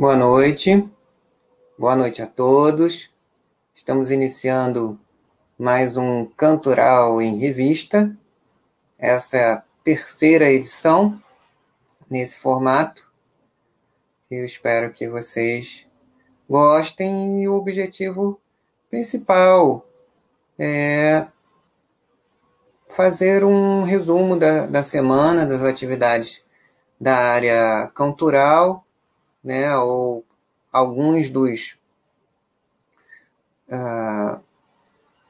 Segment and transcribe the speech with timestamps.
[0.00, 0.88] Boa noite,
[1.76, 3.10] boa noite a todos.
[3.74, 4.96] Estamos iniciando
[5.58, 8.16] mais um Cantoral em Revista.
[8.96, 11.20] Essa é a terceira edição
[12.08, 13.10] nesse formato.
[14.30, 15.84] Eu espero que vocês
[16.48, 18.40] gostem e o objetivo
[18.88, 19.84] principal
[20.56, 21.26] é
[22.88, 26.44] fazer um resumo da, da semana, das atividades
[27.00, 28.84] da área cantoral
[29.42, 30.24] né, ou
[30.72, 31.76] alguns dos.
[33.68, 34.40] Uh,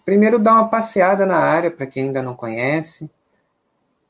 [0.05, 3.11] primeiro, dar uma passeada na área, para quem ainda não conhece,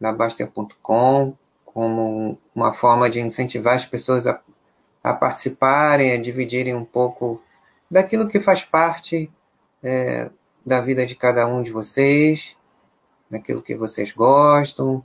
[0.01, 4.41] da Baster.com, como uma forma de incentivar as pessoas a,
[5.03, 7.43] a participarem, a dividirem um pouco
[7.91, 9.31] daquilo que faz parte
[9.83, 10.31] é,
[10.65, 12.57] da vida de cada um de vocês,
[13.31, 15.05] daquilo que vocês gostam,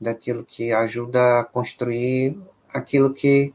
[0.00, 2.38] daquilo que ajuda a construir
[2.72, 3.54] aquilo que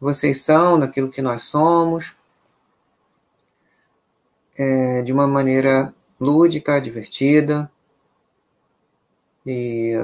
[0.00, 2.16] vocês são, naquilo que nós somos,
[4.56, 7.70] é, de uma maneira lúdica, divertida,
[9.44, 9.94] e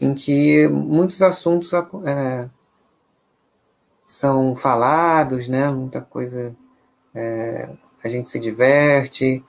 [0.00, 2.48] em que muitos assuntos é,
[4.06, 5.70] são falados, né?
[5.70, 6.56] Muita coisa
[7.14, 7.70] é,
[8.02, 9.44] a gente se diverte,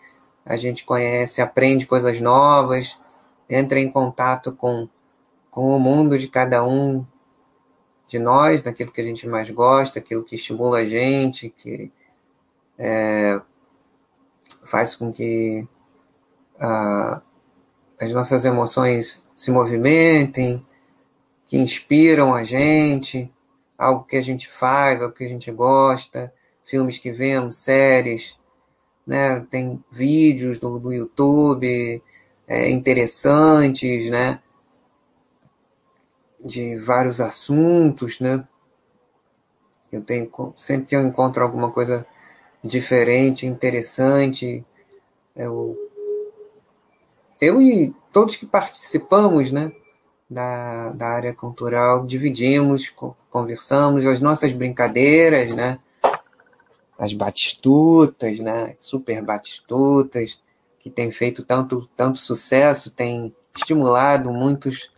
[0.46, 3.00] a gente conhece, aprende coisas novas,
[3.50, 4.88] entra em contato com,
[5.50, 7.06] com o mundo de cada um
[8.12, 11.90] de nós, daquilo que a gente mais gosta, aquilo que estimula a gente, que
[12.78, 13.42] é,
[14.66, 15.66] faz com que
[17.98, 20.66] as nossas emoções se movimentem,
[21.46, 23.34] que inspiram a gente,
[23.78, 26.34] algo que a gente faz, algo que a gente gosta,
[26.66, 28.38] filmes que vemos, séries,
[29.08, 29.40] né?
[29.50, 32.04] tem vídeos do, do YouTube
[32.46, 34.42] é, interessantes, né?
[36.44, 38.46] De vários assuntos, né?
[39.92, 42.06] Eu tenho sempre que eu encontro alguma coisa
[42.64, 44.66] diferente, interessante,
[45.36, 45.76] eu,
[47.42, 49.72] eu e todos que participamos, né,
[50.30, 52.94] da, da área cultural, dividimos,
[53.30, 55.80] conversamos, as nossas brincadeiras, né,
[56.98, 60.40] as batistutas, né, super batistutas,
[60.80, 64.92] que tem feito tanto, tanto sucesso, tem estimulado muitos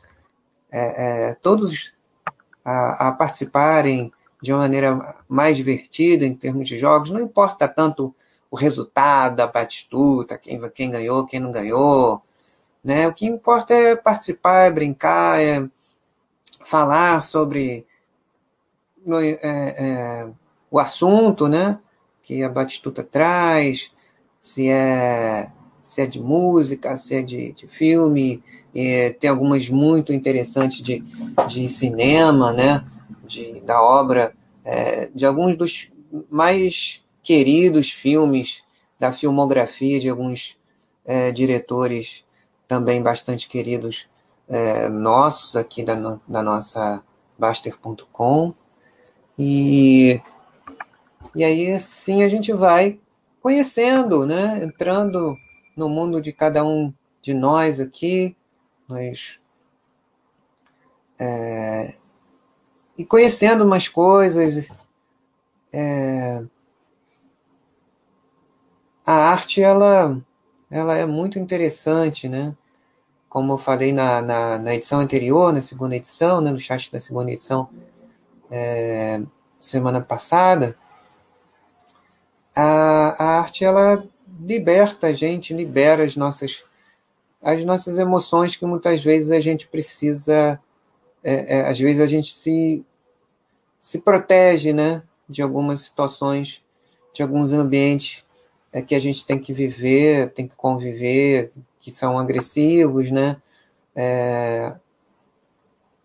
[0.73, 1.93] é, é, todos
[2.65, 4.11] a, a, participarem
[4.41, 8.13] de uma maneira mais divertida em termos de jogos, não importa tanto
[8.49, 12.23] o resultado da batistuta, quem, quem ganhou, quem não ganhou,
[12.83, 13.07] né?
[13.07, 15.69] O que importa é participar, é brincar, é
[16.65, 17.85] falar sobre
[19.07, 20.29] é, é,
[20.69, 21.79] o assunto, né?
[22.21, 23.91] Que a batistuta traz,
[24.41, 25.51] se é
[25.83, 28.41] se é de música, se é de, de filme,
[28.73, 31.03] é, tem algumas muito interessantes de,
[31.49, 32.85] de cinema, né?
[33.27, 34.33] De, da obra,
[34.63, 35.91] é, de alguns dos
[36.29, 38.63] mais queridos filmes
[38.97, 40.57] da filmografia de alguns
[41.05, 42.23] é, diretores
[42.65, 44.07] também bastante queridos
[44.47, 47.03] é, nossos aqui da, da nossa
[47.37, 48.53] Baster.com.
[49.37, 50.21] E,
[51.35, 52.99] e aí, assim, a gente vai
[53.41, 54.61] conhecendo, né?
[54.63, 55.35] Entrando
[55.75, 58.35] no mundo de cada um de nós aqui,
[58.87, 59.39] nós
[61.19, 61.95] é,
[62.97, 64.69] e conhecendo mais coisas.
[65.71, 66.43] É,
[69.05, 70.21] a arte ela,
[70.69, 72.55] ela é muito interessante, né?
[73.27, 76.99] Como eu falei na, na, na edição anterior, na segunda edição, né, no chat da
[76.99, 77.67] segunda edição,
[78.51, 79.23] é,
[79.59, 80.77] semana passada,
[82.55, 84.07] a, a arte ela
[84.45, 86.63] liberta a gente, libera as nossas,
[87.41, 90.59] as nossas emoções que muitas vezes a gente precisa,
[91.23, 92.83] é, é, às vezes a gente se,
[93.79, 96.61] se protege, né, de algumas situações,
[97.13, 98.25] de alguns ambientes
[98.71, 103.37] é, que a gente tem que viver, tem que conviver, que são agressivos, né,
[103.95, 104.75] é,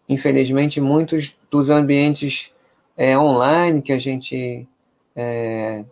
[0.08, 2.52] infelizmente muitos dos ambientes
[2.96, 4.66] é, online que a gente
[5.16, 5.84] é,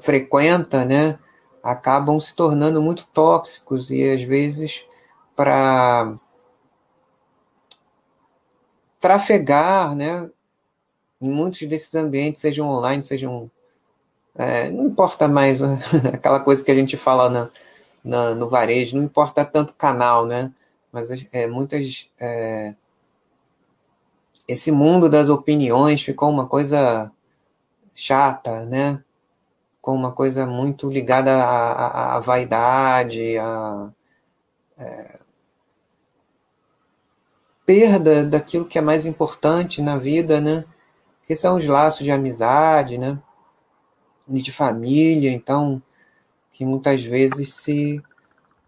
[0.00, 1.18] frequenta, né,
[1.62, 4.86] acabam se tornando muito tóxicos e às vezes
[5.36, 6.14] para
[9.00, 10.30] trafegar, né,
[11.20, 13.50] em muitos desses ambientes, sejam online, sejam
[14.34, 15.60] é, não importa mais
[16.14, 17.50] aquela coisa que a gente fala na,
[18.02, 20.52] na, no varejo, não importa tanto canal, né?
[20.92, 22.10] Mas é, muitas.
[22.18, 22.74] É,
[24.48, 27.12] esse mundo das opiniões ficou uma coisa
[27.94, 29.02] chata, né?
[29.80, 33.90] Com uma coisa muito ligada à, à, à vaidade, à
[34.78, 35.20] é,
[37.64, 40.64] perda daquilo que é mais importante na vida, né?
[41.30, 43.16] que são os laços de amizade, né?
[44.26, 45.80] De família, então,
[46.50, 48.02] que muitas vezes se,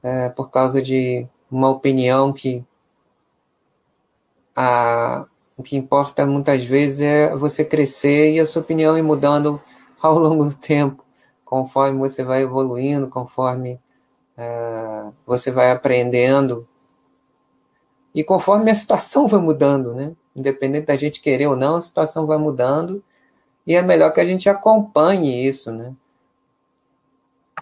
[0.00, 2.64] é, por causa de uma opinião que
[4.54, 5.26] a,
[5.56, 9.60] o que importa muitas vezes é você crescer e a sua opinião ir mudando
[10.02, 11.04] ao longo do tempo,
[11.44, 13.81] conforme você vai evoluindo, conforme
[14.37, 16.69] uh, você vai aprendendo
[18.14, 20.14] e conforme a situação vai mudando, né?
[20.34, 23.02] Independente da gente querer ou não, a situação vai mudando
[23.66, 25.94] e é melhor que a gente acompanhe isso, né?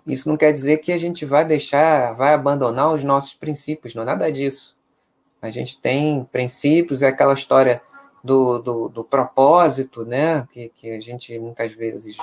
[0.07, 4.03] Isso não quer dizer que a gente vai deixar, vai abandonar os nossos princípios, não
[4.03, 4.77] é nada disso.
[5.43, 7.83] A gente tem princípios, é aquela história
[8.23, 10.47] do, do, do propósito, né?
[10.51, 12.17] Que, que a gente muitas vezes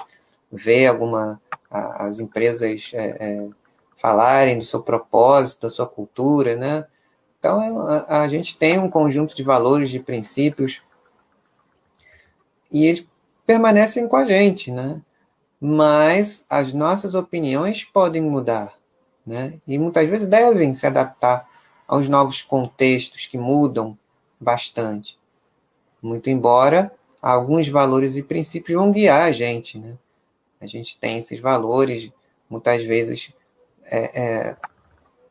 [0.51, 3.49] vê alguma as empresas é, é,
[3.97, 6.85] falarem do seu propósito, da sua cultura, né?
[7.39, 10.81] Então a, a gente tem um conjunto de valores, de princípios
[12.71, 13.07] e eles
[13.45, 15.01] permanecem com a gente, né?
[15.59, 18.73] Mas as nossas opiniões podem mudar,
[19.25, 19.59] né?
[19.67, 21.47] E muitas vezes devem se adaptar
[21.87, 23.97] aos novos contextos que mudam
[24.39, 25.16] bastante.
[26.01, 26.91] Muito embora
[27.21, 29.97] alguns valores e princípios vão guiar a gente, né?
[30.59, 32.11] A gente tem esses valores,
[32.49, 33.33] muitas vezes
[33.85, 34.57] é, é,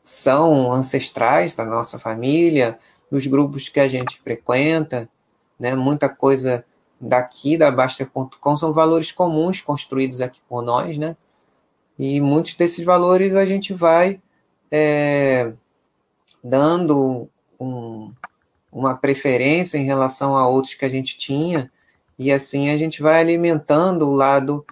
[0.03, 2.79] são ancestrais da nossa família,
[3.11, 5.09] dos grupos que a gente frequenta,
[5.59, 5.75] né?
[5.75, 6.65] Muita coisa
[7.01, 11.17] daqui da Basta.com são valores comuns construídos aqui por nós, né?
[11.99, 14.21] E muitos desses valores a gente vai
[14.71, 15.53] é,
[16.43, 17.29] dando
[17.59, 18.13] um,
[18.77, 21.73] uma preferência em relação a outros que a gente tinha,
[22.19, 24.67] e assim a gente vai alimentando o lado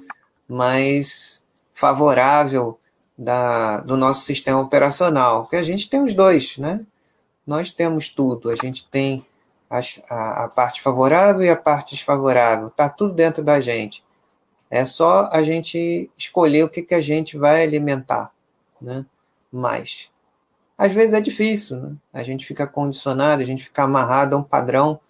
[0.47, 1.43] mais
[1.73, 2.79] favorável
[3.17, 6.85] da, do nosso sistema operacional, que a gente tem os dois, né?
[7.47, 9.25] Nós temos tudo, a gente tem
[9.71, 14.05] a, a, parte favorável e a parte desfavorável, está tudo dentro da gente.
[14.69, 18.31] É só a gente escolher o que, que a gente vai alimentar,
[18.81, 19.07] né?
[19.51, 20.11] Mais.
[20.77, 21.93] Às vezes é difícil, né?
[22.13, 25.01] a gente fica condicionado, a gente fica amarrado a um padrão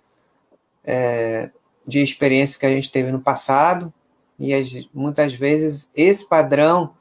[0.85, 1.51] é,
[1.87, 3.93] de experiência que a gente teve no passado,
[4.39, 6.95] e as, muitas vezes esse padrão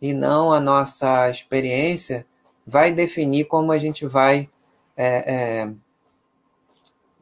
[0.00, 2.26] e não a nossa experiência
[2.66, 4.48] vai definir como a gente vai
[4.96, 5.72] é, é,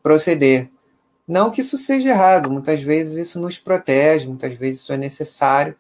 [0.03, 0.71] proceder.
[1.27, 5.75] Não que isso seja errado, muitas vezes isso nos protege, muitas vezes isso é necessário,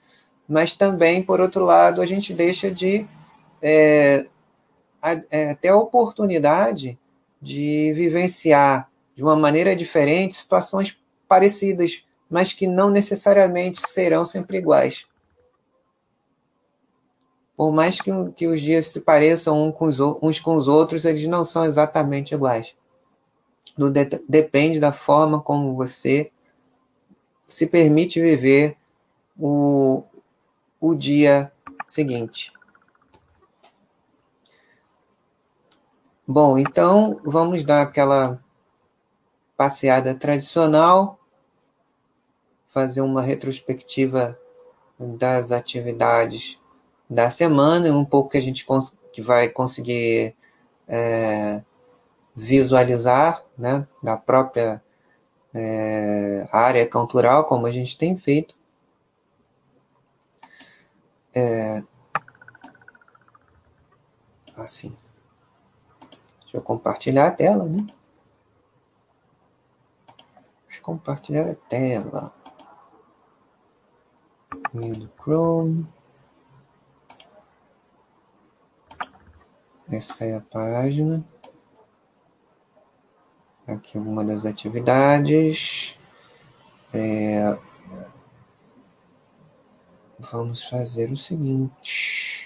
[0.48, 3.06] mas também, por outro lado, a gente deixa de
[3.60, 4.26] é,
[5.30, 6.98] é, ter a oportunidade
[7.40, 10.98] de vivenciar de uma maneira diferente situações
[11.28, 15.06] parecidas, mas que não necessariamente serão sempre iguais.
[17.56, 21.26] Por mais que, que os dias se pareçam com os, uns com os outros, eles
[21.28, 22.74] não são exatamente iguais.
[23.76, 26.32] De, depende da forma como você
[27.46, 28.76] se permite viver
[29.38, 30.02] o,
[30.80, 31.52] o dia
[31.86, 32.52] seguinte.
[36.26, 38.42] Bom, então vamos dar aquela
[39.58, 41.18] passeada tradicional,
[42.70, 44.38] fazer uma retrospectiva
[44.98, 46.58] das atividades
[47.10, 48.66] da semana, um pouco que a gente
[49.12, 50.34] que vai conseguir
[50.88, 51.62] é,
[52.34, 54.82] visualizar né, da própria
[55.52, 58.54] é, área cultural, como a gente tem feito.
[61.34, 61.82] É,
[64.56, 64.96] assim.
[66.54, 67.84] Deixa eu compartilhar a tela, né?
[70.68, 72.32] Deixa eu compartilhar a tela.
[74.72, 75.84] No Chrome.
[79.90, 81.24] Essa é a página.
[83.66, 85.98] Aqui uma das atividades.
[86.92, 87.58] É...
[90.20, 92.43] Vamos fazer o seguinte.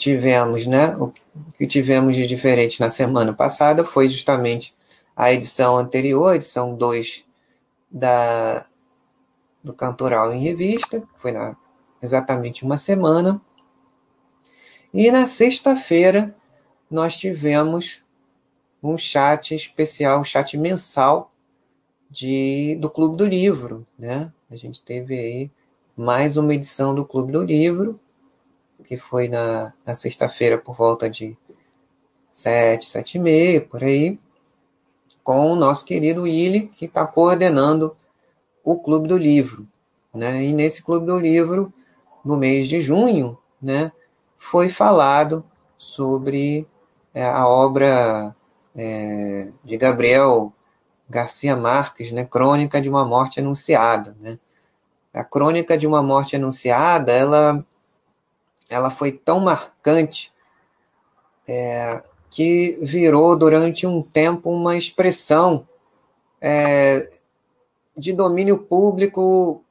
[0.00, 0.96] Tivemos, né?
[0.96, 1.12] O
[1.56, 4.74] que tivemos de diferente na semana passada foi justamente
[5.14, 7.24] a edição anterior, edição 2
[7.90, 8.66] da,
[9.62, 11.54] do Cantoral em Revista, foi na,
[12.02, 13.40] exatamente uma semana.
[14.92, 16.34] E na sexta-feira
[16.90, 18.02] nós tivemos
[18.82, 21.30] um chat especial, um chat mensal
[22.10, 24.32] de, do Clube do Livro, né?
[24.50, 25.50] A gente teve aí
[25.94, 28.00] mais uma edição do Clube do Livro,
[28.90, 31.38] que foi na, na sexta-feira por volta de
[32.32, 34.18] sete, sete e meia, por aí,
[35.22, 37.96] com o nosso querido Willi, que está coordenando
[38.64, 39.64] o Clube do Livro.
[40.12, 40.42] Né?
[40.42, 41.72] E nesse Clube do Livro,
[42.24, 43.92] no mês de junho, né,
[44.36, 45.44] foi falado
[45.78, 46.66] sobre
[47.14, 48.34] é, a obra
[48.74, 50.52] é, de Gabriel
[51.08, 52.24] Garcia Marques, né?
[52.24, 54.36] Crônica de uma Morte Anunciada, né?
[55.14, 57.64] A Crônica de uma Morte Anunciada, ela,
[58.70, 60.32] ela foi tão marcante
[61.46, 65.66] é, que virou durante um tempo uma expressão
[66.40, 67.10] é,
[67.96, 69.64] de domínio público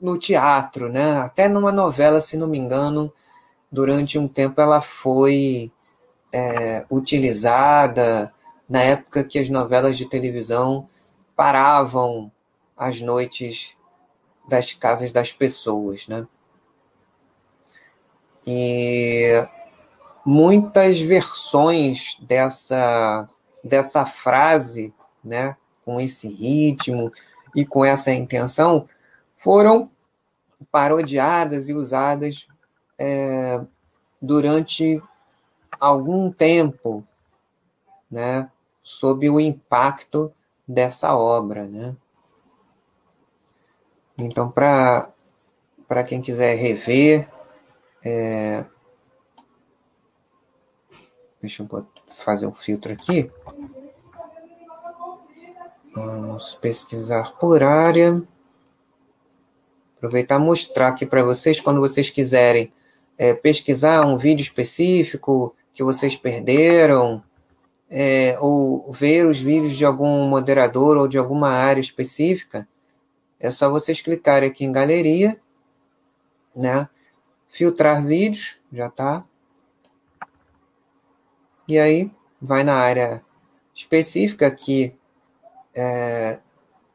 [0.00, 1.18] no teatro, né?
[1.18, 3.12] Até numa novela, se não me engano,
[3.70, 5.70] durante um tempo ela foi
[6.32, 8.34] é, utilizada
[8.68, 10.88] na época que as novelas de televisão
[11.36, 12.32] paravam
[12.76, 13.76] as noites
[14.48, 16.26] das casas das pessoas, né?
[18.46, 19.46] E
[20.24, 23.28] muitas versões dessa
[23.62, 27.12] dessa frase, né, com esse ritmo
[27.54, 28.88] e com essa intenção,
[29.36, 29.88] foram
[30.70, 32.48] parodiadas e usadas
[32.98, 33.60] é,
[34.20, 35.00] durante
[35.78, 37.06] algum tempo,
[38.10, 38.50] né,
[38.82, 40.32] sob o impacto
[40.66, 41.94] dessa obra, né?
[44.18, 47.28] Então, para quem quiser rever,
[48.04, 48.64] é,
[51.40, 53.30] deixa eu fazer um filtro aqui.
[55.94, 58.22] Vamos pesquisar por área.
[59.96, 62.72] Aproveitar e mostrar aqui para vocês, quando vocês quiserem
[63.16, 67.22] é, pesquisar um vídeo específico que vocês perderam,
[67.88, 72.66] é, ou ver os vídeos de algum moderador ou de alguma área específica,
[73.38, 75.38] é só vocês clicarem aqui em galeria,
[76.56, 76.88] né?
[77.52, 79.24] Filtrar vídeos, já tá.
[81.68, 83.24] E aí vai na área
[83.72, 84.98] específica aqui,
[85.72, 86.40] é,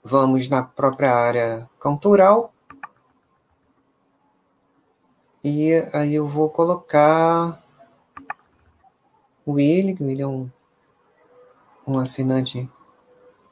[0.03, 2.53] vamos na própria área cultural.
[5.41, 7.63] E aí eu vou colocar
[9.45, 10.51] o Willi, o Willi é um
[11.87, 12.69] um assinante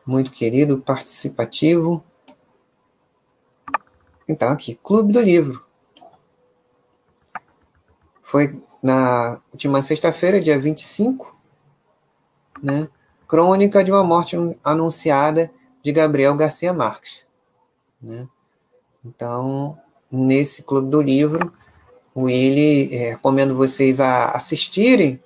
[0.05, 2.03] muito querido, participativo.
[4.27, 5.64] Então, aqui, Clube do Livro.
[8.25, 11.37] Foi na última sexta-feira, dia 25,
[12.61, 12.89] né?
[13.27, 15.51] Crônica de uma morte anunciada
[15.83, 17.23] de Gabriel Garcia Marques.
[18.01, 18.27] Né?
[19.05, 19.77] Então,
[20.11, 21.53] nesse Clube do Livro,
[22.15, 25.21] o Willi, é, recomendo vocês a assistirem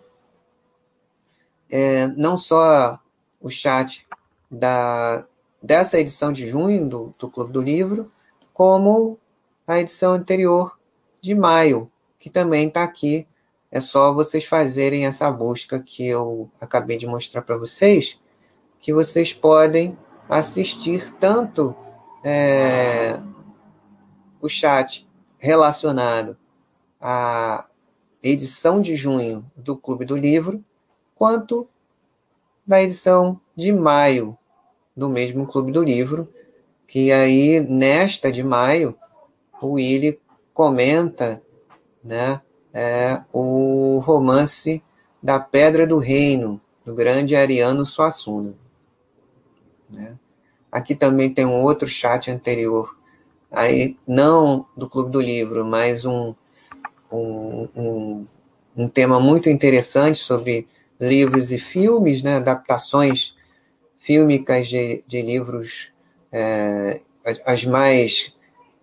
[1.72, 3.00] é, não só
[3.40, 4.06] o chat
[4.52, 5.26] da,
[5.64, 8.12] dessa edição de junho do, do Clube do Livro,
[8.54, 9.18] como
[9.66, 10.78] a edição anterior
[11.22, 11.90] de maio,
[12.20, 13.26] que também está aqui.
[13.72, 18.20] É só vocês fazerem essa busca que eu acabei de mostrar para vocês,
[18.80, 19.98] que vocês podem
[20.28, 21.76] assistir tanto
[22.24, 23.20] é,
[24.42, 25.08] o chat
[25.38, 26.38] relacionado
[27.00, 27.68] à
[28.22, 30.64] edição de junho do Clube do Livro,
[31.16, 31.68] quanto
[32.66, 34.38] da edição de maio
[34.96, 36.32] do mesmo Clube do Livro,
[36.86, 38.96] que aí nesta de maio
[39.62, 40.20] o Willi
[40.54, 41.42] comenta
[42.10, 42.42] né,
[42.74, 44.84] é, o romance
[45.22, 48.56] da Pedra do Reino, do grande Ariano Suassuna.
[49.88, 50.18] Né?
[50.72, 52.98] Aqui também tem um outro chat anterior,
[53.52, 56.34] aí não do Clube do Livro, mas um,
[57.12, 58.28] um, um,
[58.76, 60.68] um tema muito interessante sobre
[61.00, 63.36] livros e filmes, né, adaptações
[64.00, 65.92] fílmicas de, de livros,
[66.32, 67.02] é,
[67.46, 68.34] as mais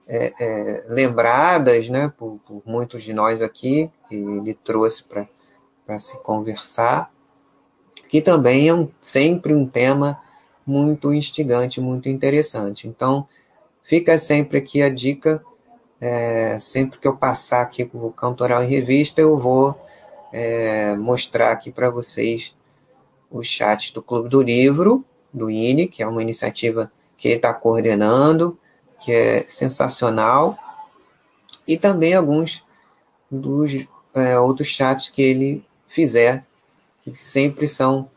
[0.07, 6.17] é, é, lembradas né, por, por, muitos de nós aqui, que ele trouxe para se
[6.19, 7.13] conversar,
[8.09, 10.21] que também é um, sempre um tema
[10.65, 12.87] muito instigante, muito interessante.
[12.87, 13.27] Então,
[13.83, 15.43] fica sempre aqui a dica,
[16.01, 19.81] é, sempre que eu passar aqui para o Cantoral em Revista, eu vou
[20.33, 22.55] é, mostrar aqui para vocês
[23.31, 27.53] o chat do Clube do Livro, do INE, que é uma iniciativa que ele está
[27.53, 28.59] coordenando,
[29.00, 30.59] que é sensacional,
[31.67, 32.65] e também alguns
[33.31, 36.47] dos é, outros chats que ele fizer,
[37.03, 38.09] que sempre são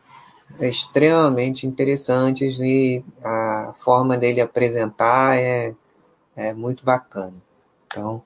[0.58, 5.74] extremamente interessantes e a forma dele apresentar é,
[6.34, 7.34] é muito bacana.
[7.86, 8.22] Então,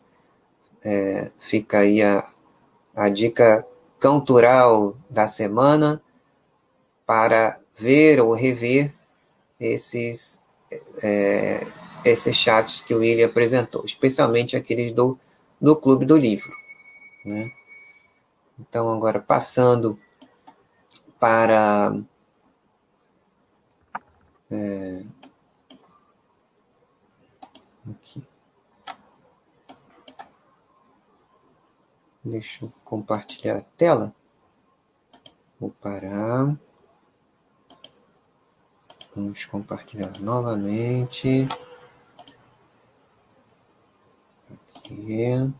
[0.85, 2.27] é, fica aí a,
[2.95, 3.67] a dica
[4.01, 6.01] cultural da semana
[7.07, 8.93] para ver ou rever
[9.59, 10.43] esses,
[11.03, 11.67] é,
[12.05, 15.19] esses chats que o William apresentou, especialmente aqueles do,
[15.61, 16.51] do Clube do Livro.
[17.25, 17.51] Né?
[18.59, 19.99] Então, agora passando
[21.19, 21.97] para.
[24.51, 25.03] É,
[27.91, 28.23] aqui.
[32.23, 34.15] Deixa eu compartilhar a tela.
[35.59, 36.57] Vou parar.
[39.15, 41.47] Vamos compartilhar novamente.
[44.85, 45.55] Aqui.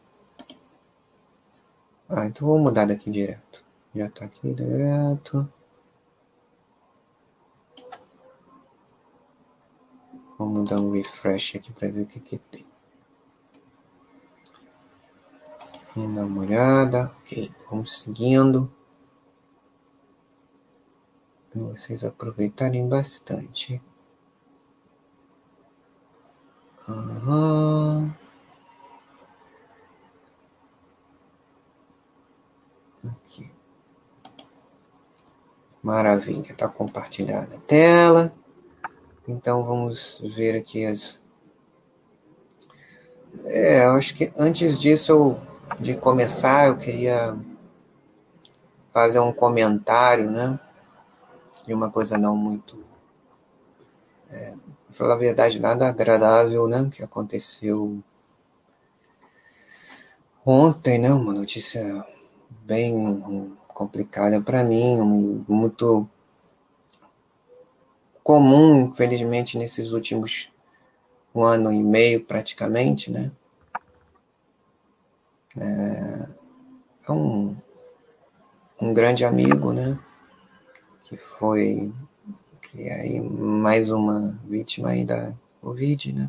[2.09, 3.65] Ah, então vou mudar daqui direto.
[3.95, 5.51] Já está aqui direto.
[10.39, 12.67] Vamos dar um refresh aqui para ver o que, que tem.
[15.97, 17.05] Vamos dar uma olhada.
[17.21, 18.71] Ok, vamos seguindo.
[21.51, 23.81] Para vocês aproveitarem bastante.
[26.87, 28.13] Uhum.
[33.05, 33.51] Aqui.
[35.85, 38.33] Maravilha, está compartilhada a tela.
[39.29, 41.21] Então vamos ver aqui as.
[43.45, 45.37] É, eu acho que antes disso,
[45.79, 47.37] de começar, eu queria
[48.95, 50.59] fazer um comentário, né?
[51.67, 52.83] De uma coisa não muito.
[54.31, 54.55] É,
[54.91, 56.89] falar a verdade, nada agradável, né?
[56.91, 58.03] Que aconteceu
[60.47, 61.13] ontem, né?
[61.13, 62.07] Uma notícia
[62.63, 64.97] bem complicada para mim,
[65.47, 66.09] muito
[68.23, 70.51] comum, infelizmente, nesses últimos
[71.35, 73.33] um ano e meio, praticamente, né?
[75.57, 76.29] É,
[77.09, 77.57] é um,
[78.81, 79.99] um grande amigo, né?
[81.05, 81.93] Que foi
[82.77, 86.27] e aí mais uma vítima aí da Covid, né?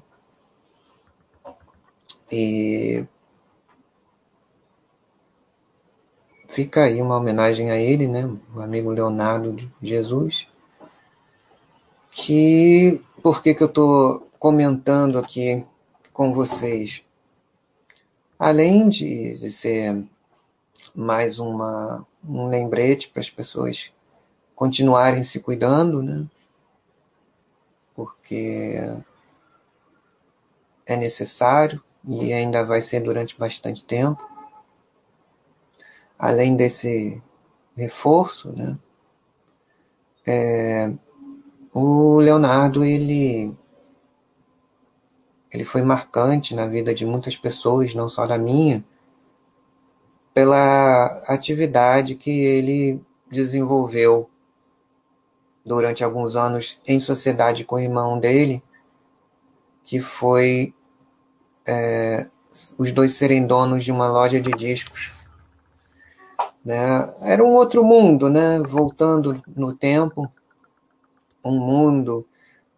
[2.32, 3.06] E
[6.56, 8.28] fica aí uma homenagem a ele, né?
[8.56, 10.48] O amigo Leonardo de Jesus
[12.16, 15.66] que por que, que eu estou comentando aqui
[16.14, 17.04] com vocês?
[18.40, 20.02] Além de, de ser
[20.96, 23.92] mais uma, um lembrete para as pessoas
[24.56, 26.26] continuarem se cuidando, né?
[27.94, 28.76] Porque
[30.86, 34.26] é necessário e ainda vai ser durante bastante tempo.
[36.18, 37.22] Além desse
[37.76, 38.78] reforço, né?
[40.26, 40.92] É,
[41.74, 43.54] o Leonardo, ele,
[45.52, 48.84] ele foi marcante na vida de muitas pessoas, não só da minha,
[50.34, 53.02] pela atividade que ele
[53.32, 54.30] desenvolveu
[55.66, 58.64] durante alguns anos em sociedade com o irmão dele,
[59.84, 60.74] que foi
[61.66, 62.28] é,
[62.78, 65.15] os dois serem donos de uma loja de discos.
[66.66, 67.14] Né?
[67.22, 68.60] Era um outro mundo, né?
[68.60, 70.32] voltando no tempo
[71.44, 72.28] um mundo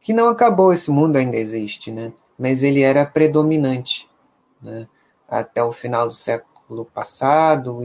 [0.01, 2.11] que não acabou, esse mundo ainda existe, né?
[2.37, 4.09] mas ele era predominante
[4.61, 4.87] né?
[5.27, 7.79] até o final do século passado,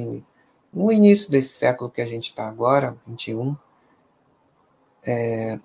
[0.73, 3.57] no início desse século que a gente está agora, 21.
[5.05, 5.59] É,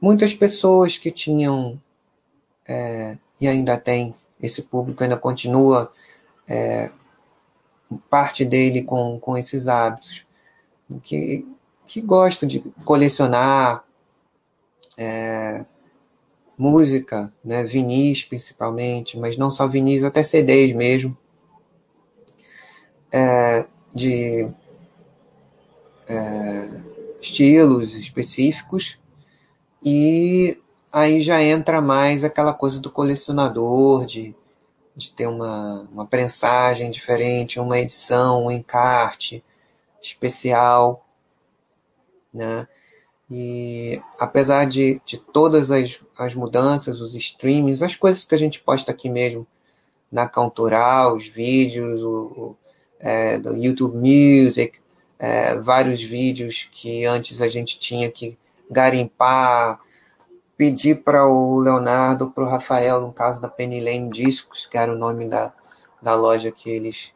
[0.00, 1.78] muitas pessoas que tinham,
[2.66, 5.92] é, e ainda tem, esse público ainda continua
[6.46, 6.90] é,
[8.10, 10.26] parte dele com, com esses hábitos,
[11.02, 11.46] que,
[11.86, 13.84] que gostam de colecionar
[14.96, 15.64] é,
[16.56, 21.16] música, né, vinis principalmente, mas não só vinis, até CDs mesmo,
[23.12, 24.48] é, de
[26.08, 26.82] é,
[27.20, 28.98] estilos específicos,
[29.82, 30.60] e
[30.92, 34.34] aí já entra mais aquela coisa do colecionador, de,
[34.98, 39.44] de ter uma, uma prensagem diferente, uma edição, um encarte
[40.02, 41.06] especial,
[42.34, 42.66] né?
[43.30, 48.60] E apesar de, de todas as, as mudanças, os streams, as coisas que a gente
[48.60, 49.46] posta aqui mesmo
[50.10, 52.56] na Cantoral, os vídeos, o, o
[52.98, 54.80] é, do YouTube Music,
[55.16, 58.36] é, vários vídeos que antes a gente tinha que
[58.68, 59.80] garimpar,
[60.58, 64.92] pedir para o Leonardo, para o Rafael, no caso da Penny Lane Discos, que era
[64.92, 65.52] o nome da,
[66.02, 67.14] da loja que eles,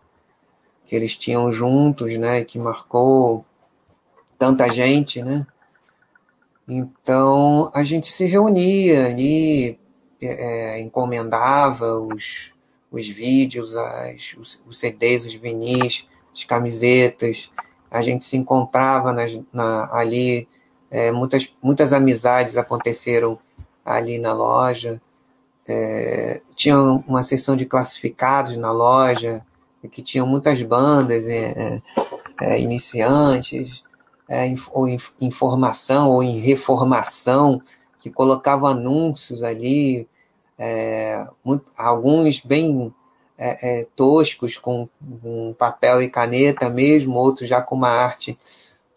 [0.86, 3.44] que eles tinham juntos, né, que marcou
[4.38, 5.44] tanta gente, né,
[6.68, 9.78] então a gente se reunia ali,
[10.20, 12.52] é, é, encomendava os,
[12.92, 17.50] os vídeos, as, os, os, CDs, os vinis, as camisetas,
[17.90, 20.48] a gente se encontrava nas, na, ali,
[20.92, 23.38] é, muitas, muitas amizades aconteceram
[23.82, 25.00] ali na loja.
[25.66, 29.44] É, tinha uma seção de classificados na loja,
[29.90, 31.80] que tinham muitas bandas é,
[32.42, 33.82] é, iniciantes,
[34.28, 37.62] é, ou em informação ou em reformação,
[37.98, 40.06] que colocavam anúncios ali,
[40.58, 42.94] é, muito, alguns bem
[43.38, 44.88] é, é, toscos, com,
[45.22, 48.38] com, papel e caneta mesmo, outros já com uma arte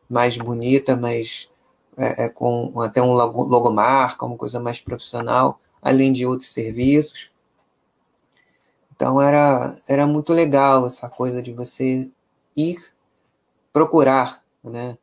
[0.10, 1.50] mais bonita, mas
[1.98, 7.32] é, é com até um logomarca, uma coisa mais profissional, além de outros serviços.
[8.96, 12.10] Então era, era muito legal essa coisa de você
[12.56, 12.78] ir
[13.72, 14.98] procurar, né?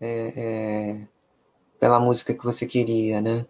[0.00, 1.08] É, é,
[1.80, 3.46] pela música que você queria, né?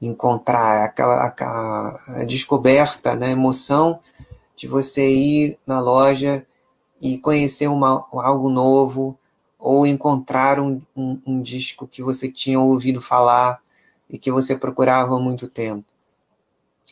[0.00, 3.30] Encontrar aquela, a descoberta, né?
[3.30, 3.98] emoção
[4.54, 6.46] de você ir na loja
[7.00, 9.17] e conhecer uma, algo novo
[9.58, 13.60] ou encontrar um, um, um disco que você tinha ouvido falar
[14.08, 15.84] e que você procurava há muito tempo.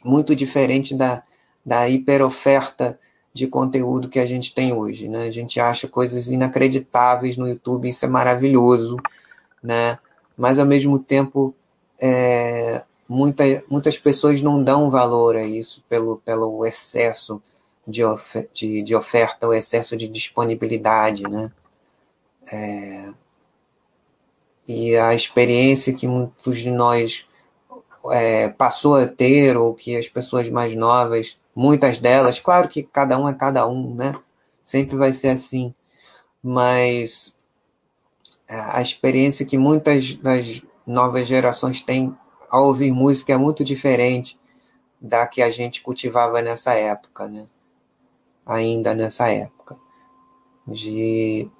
[0.04, 1.22] Muito diferente da,
[1.64, 2.98] da hiperoferta
[3.32, 5.26] de conteúdo que a gente tem hoje, né?
[5.26, 8.96] A gente acha coisas inacreditáveis no YouTube, isso é maravilhoso,
[9.62, 9.98] né?
[10.36, 11.54] Mas ao mesmo tempo,
[12.00, 17.42] é, muita, muitas pessoas não dão valor a isso pelo, pelo excesso
[17.86, 21.50] de, ofer de, de oferta, o excesso de disponibilidade, né?
[22.52, 23.12] É,
[24.68, 27.26] e a experiência que muitos de nós
[28.10, 33.18] é, passou a ter, ou que as pessoas mais novas muitas delas, claro que cada
[33.18, 34.14] um é cada um, né?
[34.62, 35.74] Sempre vai ser assim,
[36.42, 37.34] mas
[38.46, 42.14] a experiência que muitas das novas gerações têm
[42.50, 44.38] ao ouvir música é muito diferente
[45.00, 47.48] da que a gente cultivava nessa época, né?
[48.44, 49.76] Ainda nessa época.
[50.66, 51.50] De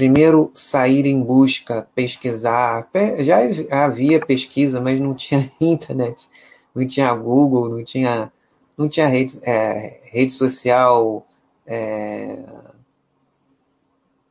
[0.00, 2.88] primeiro sair em busca, pesquisar.
[3.18, 3.36] Já
[3.84, 6.30] havia pesquisa, mas não tinha internet,
[6.74, 8.32] não tinha Google, não tinha
[8.78, 11.26] não tinha rede, é, rede social
[11.66, 12.42] é,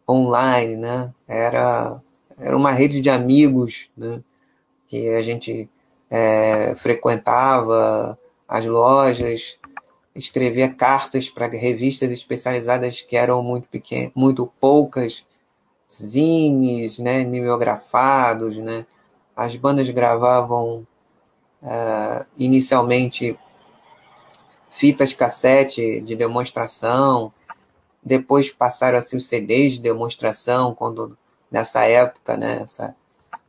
[0.09, 1.13] online, né?
[1.27, 2.01] Era,
[2.35, 4.23] era uma rede de amigos, né?
[4.87, 5.69] Que a gente
[6.09, 9.59] é, frequentava as lojas,
[10.15, 15.23] escrevia cartas para revistas especializadas que eram muito pequenas, muito poucas,
[15.91, 18.85] zines, né, mimeografados, né?
[19.35, 20.85] As bandas gravavam
[21.63, 23.37] uh, inicialmente
[24.69, 27.33] fitas cassete de demonstração,
[28.03, 31.17] depois passaram assim os CDs de demonstração, quando
[31.51, 32.95] nessa época, né, essa,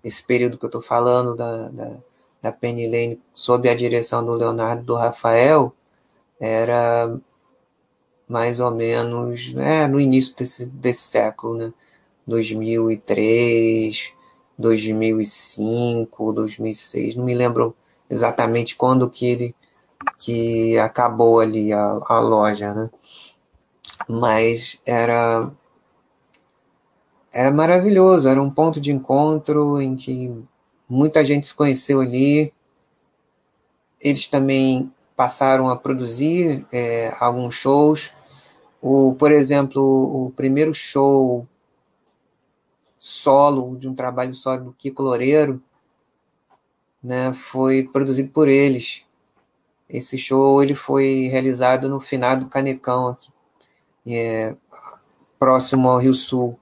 [0.03, 1.97] esse período que eu estou falando da, da,
[2.43, 5.73] da Penny Lane, sob a direção do Leonardo do Rafael,
[6.41, 7.15] era
[8.27, 11.73] mais ou menos é, no início desse, desse século, né?
[12.31, 14.13] 2003,
[14.57, 17.75] 2005, 2006, não me lembro
[18.09, 19.55] exatamente quando que ele
[20.19, 22.89] que acabou ali a, a loja, né?
[24.09, 25.51] Mas era
[27.33, 30.33] era maravilhoso, era um ponto de encontro em que
[30.89, 32.53] muita gente se conheceu ali.
[34.01, 38.13] Eles também passaram a produzir é, alguns shows.
[38.83, 41.47] O, por exemplo, o primeiro show
[43.03, 45.63] solo, de um trabalho solo do Kiko Loureiro,
[47.03, 49.07] né, foi produzido por eles.
[49.89, 53.33] Esse show ele foi realizado no finado Canecão, aqui,
[54.07, 54.55] é,
[55.39, 56.61] próximo ao Rio Sul.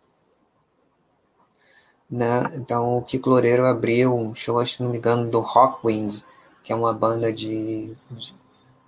[2.09, 2.55] Né?
[2.55, 6.23] Então o Kiko Loureiro abriu um show, se não me engano, do Rockwind,
[6.63, 8.33] que é uma banda de, de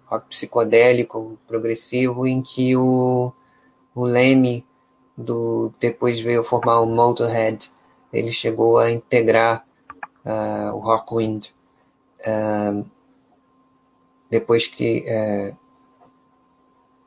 [0.06, 3.32] rock psicodélico, progressivo, em que o,
[3.92, 4.64] o Leme
[5.20, 7.70] do depois veio formar o Motorhead.
[8.12, 9.64] Ele chegou a integrar
[10.24, 11.48] uh, o Rockwind.
[12.20, 12.84] Uh,
[14.30, 15.52] depois que é,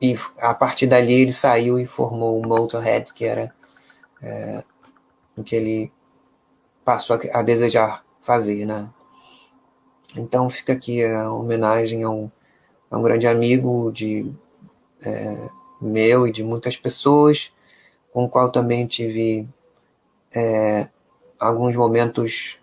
[0.00, 3.54] e a partir dali ele saiu e formou o Motorhead, que era
[4.22, 4.62] é,
[5.34, 5.92] o que ele
[6.84, 8.90] passou a, a, desejar fazer, né?
[10.14, 12.30] Então fica aqui a homenagem a um,
[12.90, 14.30] a um grande amigo de
[15.04, 15.48] é,
[15.80, 17.53] meu e de muitas pessoas,
[18.14, 19.48] com o qual também tive
[20.32, 20.88] é,
[21.36, 22.60] alguns momentos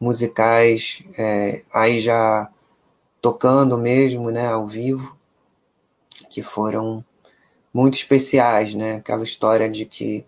[0.00, 2.50] musicais, é, aí já
[3.20, 5.14] tocando mesmo, né, ao vivo,
[6.30, 7.04] que foram
[7.74, 8.94] muito especiais, né?
[8.94, 10.24] Aquela história de que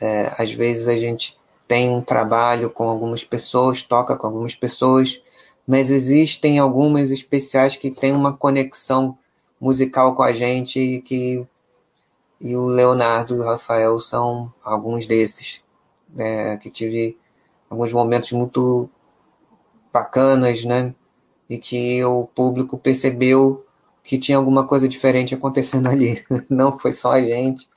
[0.00, 1.38] é, às vezes a gente
[1.68, 5.22] tem um trabalho com algumas pessoas, toca com algumas pessoas,
[5.64, 9.16] mas existem algumas especiais que têm uma conexão
[9.60, 11.46] musical com a gente que
[12.42, 15.62] e o Leonardo e o Rafael são alguns desses,
[16.12, 17.16] né, que tive
[17.70, 18.90] alguns momentos muito
[19.92, 20.92] bacanas, né,
[21.48, 23.64] e que o público percebeu
[24.02, 26.24] que tinha alguma coisa diferente acontecendo ali.
[26.50, 27.68] Não foi só a gente.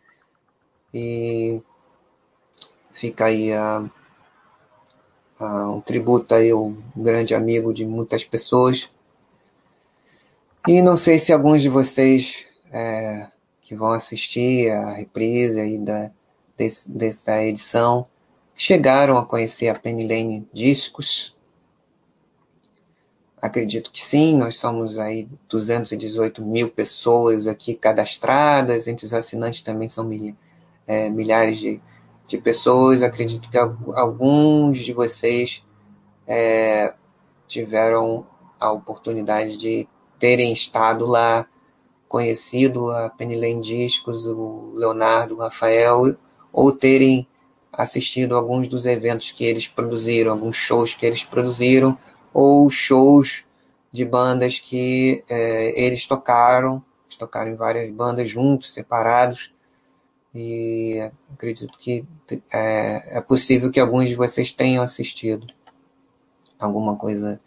[0.91, 1.61] E
[2.91, 3.87] fica aí a,
[5.39, 8.89] a, um tributo aí, um grande amigo de muitas pessoas.
[10.67, 13.27] E não sei se alguns de vocês é,
[13.65, 16.11] que vão assistir a reprise aí da,
[16.55, 18.05] desse, dessa edição
[18.53, 21.35] chegaram a conhecer a Penny Lane Discos.
[23.41, 29.89] Acredito que sim, nós somos aí 218 mil pessoas aqui cadastradas, entre os assinantes também
[29.89, 30.07] são
[30.85, 31.81] é, milhares de,
[32.27, 33.01] de pessoas.
[33.01, 35.63] Acredito que alguns de vocês
[36.27, 36.93] é,
[37.47, 38.27] tiveram
[38.59, 39.87] a oportunidade de
[40.19, 41.47] terem estado lá,
[42.07, 46.15] conhecido a Lane Discos, o Leonardo, o Rafael,
[46.51, 47.27] ou terem
[47.71, 51.97] assistido alguns dos eventos que eles produziram, alguns shows que eles produziram,
[52.33, 53.43] ou shows
[53.91, 59.53] de bandas que é, eles tocaram, eles tocaram em várias bandas juntos, separados,
[60.33, 60.99] e
[61.33, 62.05] acredito que
[62.53, 65.47] é, é possível que alguns de vocês tenham assistido
[66.59, 67.39] alguma coisa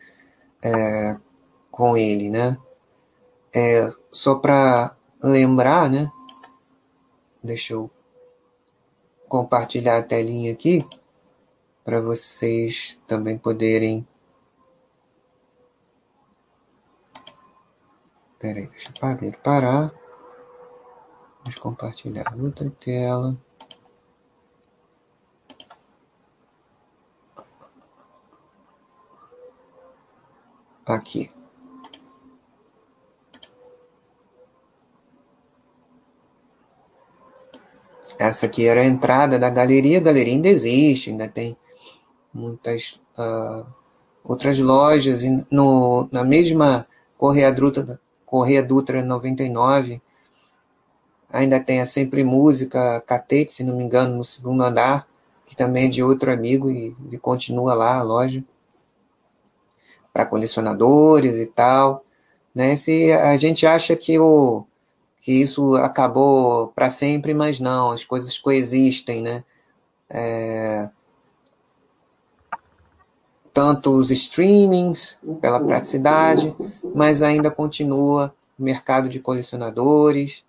[0.62, 1.16] é,
[1.70, 2.56] com ele, né?
[3.54, 6.10] É, só para lembrar, né?
[7.42, 7.90] Deixa eu
[9.28, 10.86] compartilhar a telinha aqui
[11.84, 14.06] para vocês também poderem.
[18.38, 19.92] Peraí, deixa eu parar.
[21.42, 23.36] Vamos compartilhar outra tela.
[30.84, 31.37] Aqui.
[38.18, 39.98] Essa aqui era a entrada da galeria.
[39.98, 41.56] A galeria ainda existe, ainda tem
[42.34, 43.64] muitas uh,
[44.24, 45.22] outras lojas.
[45.22, 50.02] E no, na mesma Correia Dutra, Correia Dutra 99,
[51.30, 55.06] ainda tem a Sempre Música Catete, se não me engano, no segundo andar,
[55.46, 58.42] que também é de outro amigo e, e continua lá a loja
[60.12, 62.04] para colecionadores e tal.
[62.54, 62.76] Né?
[62.76, 64.66] Se a gente acha que o
[65.28, 69.44] que isso acabou para sempre, mas não, as coisas coexistem, né?
[70.08, 70.88] É,
[73.52, 76.54] tanto os streamings pela praticidade,
[76.94, 80.46] mas ainda continua o mercado de colecionadores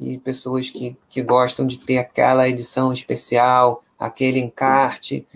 [0.00, 5.26] e pessoas que, que gostam de ter aquela edição especial, aquele encarte,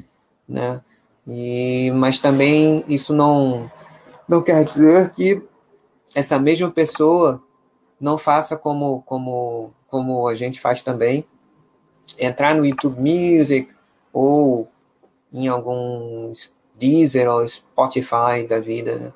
[0.49, 0.81] né?
[1.27, 3.71] E, mas também isso não,
[4.27, 5.43] não quer dizer que
[6.15, 7.45] essa mesma pessoa
[8.01, 11.27] não faça como, como, como a gente faz também,
[12.19, 13.75] entrar no YouTube Music
[14.13, 14.69] ou
[15.33, 19.13] em alguns Deezer ou Spotify da vida, né?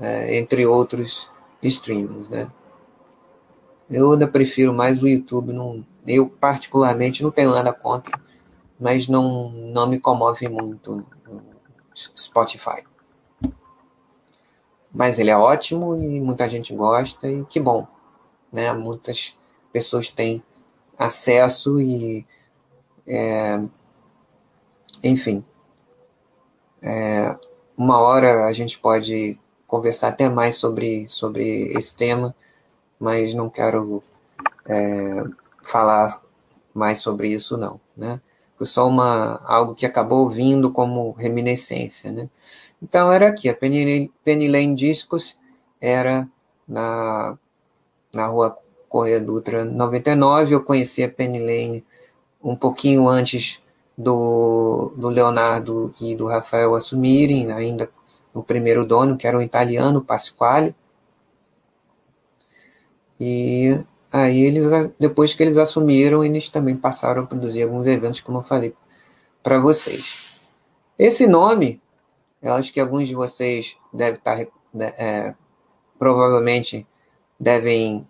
[0.00, 1.30] é, entre outros
[1.62, 2.50] streamings, né?
[3.88, 8.18] Eu ainda prefiro mais o YouTube, não, eu particularmente não tenho nada contra,
[8.78, 12.84] mas não, não me comove muito o Spotify.
[14.92, 17.86] Mas ele é ótimo e muita gente gosta e que bom
[18.52, 18.72] né?
[18.72, 19.36] Muitas
[19.72, 20.42] pessoas têm
[20.98, 22.26] acesso e,
[23.06, 23.62] é,
[25.02, 25.44] enfim,
[26.82, 27.36] é,
[27.76, 32.34] uma hora a gente pode conversar até mais sobre, sobre esse tema,
[32.98, 34.02] mas não quero
[34.68, 35.24] é,
[35.62, 36.22] falar
[36.74, 38.20] mais sobre isso não, né?
[38.56, 42.28] Foi só uma, algo que acabou vindo como reminiscência, né?
[42.82, 45.38] Então era aqui, a Penny, Penny Lane Discos
[45.80, 46.28] era
[46.68, 47.38] na
[48.12, 48.56] na rua
[48.88, 50.54] Correia Dutra 99.
[50.54, 51.84] Eu conheci a Penny Lane
[52.42, 53.60] um pouquinho antes
[53.96, 57.90] do, do Leonardo e do Rafael assumirem, ainda
[58.34, 60.74] no primeiro dono, que era um italiano, Pasquale.
[63.18, 63.78] E
[64.10, 64.64] aí eles,
[64.98, 68.74] depois que eles assumiram, eles também passaram a produzir alguns eventos, como eu falei
[69.42, 70.40] para vocês.
[70.98, 71.80] Esse nome,
[72.42, 74.38] eu acho que alguns de vocês devem estar,
[74.72, 75.34] né, é,
[75.98, 76.86] provavelmente
[77.40, 78.06] devem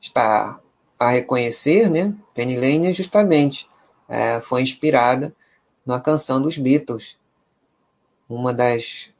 [0.00, 0.60] estar
[0.98, 2.14] a reconhecer, né?
[2.34, 3.68] Penny Lane justamente
[4.08, 5.34] é, foi inspirada
[5.84, 7.16] na canção dos Beatles,
[8.28, 9.10] uma das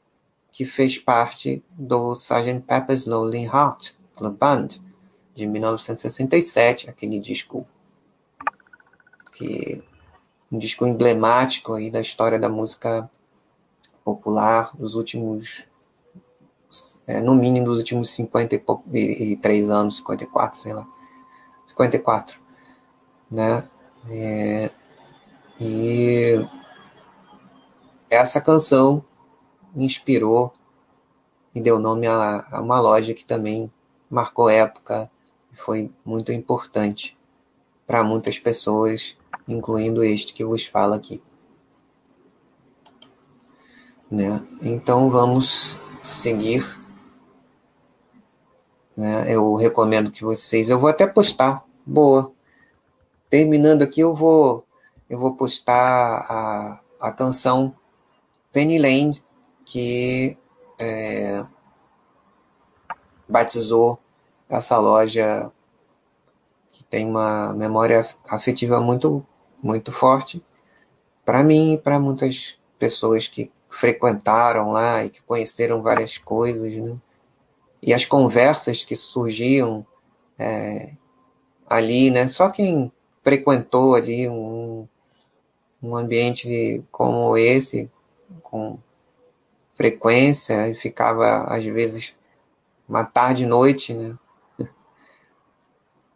[0.51, 2.61] que fez parte do Sgt.
[2.61, 4.67] Pepper's Lonely Heart Club Band
[5.35, 7.67] de 1967, aquele disco
[9.33, 9.83] que
[10.49, 13.09] um disco emblemático aí da história da música
[14.03, 15.65] popular dos últimos
[17.07, 20.87] é, no mínimo dos últimos 53 anos, 54, sei lá.
[21.65, 22.39] 54,
[23.29, 23.67] né?
[24.09, 24.69] É,
[25.59, 26.45] e
[28.09, 29.03] essa canção
[29.75, 30.53] inspirou
[31.53, 33.71] e deu nome a, a uma loja que também
[34.09, 35.09] marcou época
[35.51, 37.17] e foi muito importante
[37.87, 41.21] para muitas pessoas, incluindo este que vos fala aqui.
[44.09, 44.45] Né?
[44.61, 46.63] Então vamos seguir.
[48.95, 49.33] Né?
[49.33, 50.69] Eu recomendo que vocês.
[50.69, 51.65] Eu vou até postar.
[51.85, 52.31] Boa.
[53.29, 54.65] Terminando aqui, eu vou
[55.09, 57.75] eu vou postar a, a canção
[58.51, 59.21] Penny Lane,
[59.63, 60.37] que
[60.79, 61.45] é,
[63.27, 63.99] batizou
[64.49, 65.51] essa loja
[66.71, 69.25] que tem uma memória afetiva muito,
[69.61, 70.43] muito forte
[71.23, 76.97] para mim e para muitas pessoas que frequentaram lá e que conheceram várias coisas, né?
[77.81, 79.85] E as conversas que surgiam
[80.39, 80.93] é,
[81.67, 82.27] ali, né?
[82.27, 84.87] Só quem frequentou ali um,
[85.83, 87.91] um ambiente como esse,
[88.41, 88.79] com
[89.75, 92.15] frequência, e ficava, às vezes,
[92.87, 94.17] uma tarde e noite, né?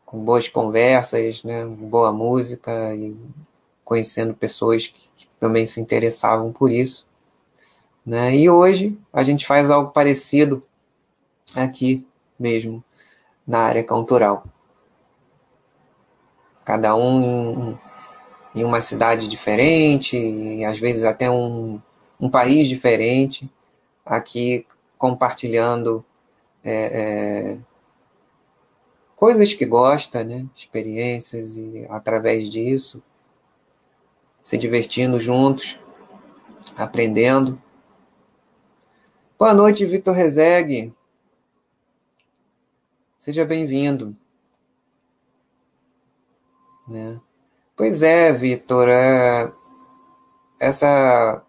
[0.05, 1.65] com boas conversas, né?
[1.65, 3.17] boa música e
[3.83, 7.08] conhecendo pessoas que, que também se interessavam por isso.
[8.09, 8.35] Né?
[8.35, 10.63] E hoje a gente faz algo parecido
[11.55, 12.07] aqui
[12.39, 12.83] mesmo,
[13.45, 14.43] na área cultural.
[16.65, 17.77] Cada um
[18.55, 21.79] em, uma cidade diferente, e às vezes até um,
[22.19, 23.47] um país diferente,
[24.03, 24.65] aqui
[24.97, 26.03] compartilhando
[26.63, 27.57] é, é,
[29.15, 30.47] coisas que gosta, né?
[30.55, 33.03] experiências, e através disso,
[34.41, 35.77] se divertindo juntos,
[36.75, 37.61] aprendendo.
[39.39, 40.93] Boa noite, Vitor Rezegue.
[43.17, 44.13] Seja bem-vindo.
[46.85, 47.21] Né?
[47.73, 49.49] Pois é, Vitor, é...
[50.59, 51.41] essa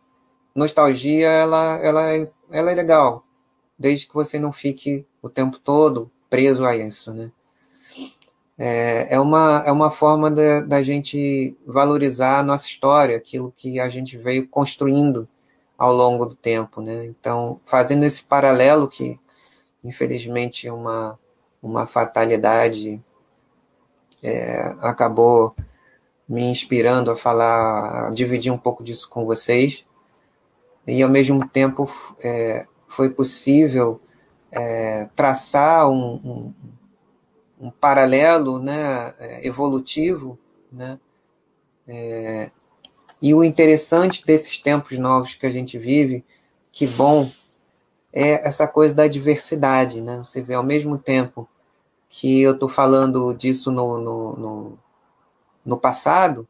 [0.55, 3.25] nostalgia ela, ela, é, ela é legal,
[3.77, 7.33] desde que você não fique o tempo todo preso a isso, né?
[8.57, 13.81] É, é uma, é uma forma da, da gente valorizar a nossa história, aquilo que
[13.81, 15.29] a gente veio construindo
[15.81, 17.07] ao longo do tempo, né?
[17.07, 19.19] Então, fazendo esse paralelo que,
[19.83, 21.19] infelizmente, é uma,
[21.63, 23.03] uma fatalidade
[24.23, 25.57] é, acabou
[26.29, 29.87] me inspirando a falar, a dividir um pouco disso com vocês.
[30.87, 31.91] E, ao mesmo tempo,
[32.23, 34.03] é, foi possível
[34.53, 36.55] é, traçar um, um,
[37.59, 40.39] um, paralelo né, é, evolutivo.
[40.71, 41.01] Né?
[43.21, 46.25] E o interessante desses tempos novos que a gente vive,
[46.73, 47.31] que bom,
[48.13, 50.01] é essa coisa da diversidade.
[50.01, 50.19] Né?
[50.19, 51.49] Você vê, ao mesmo tempo
[52.09, 54.79] que eu estou falando disso no, no, no
[55.65, 56.49] no passado,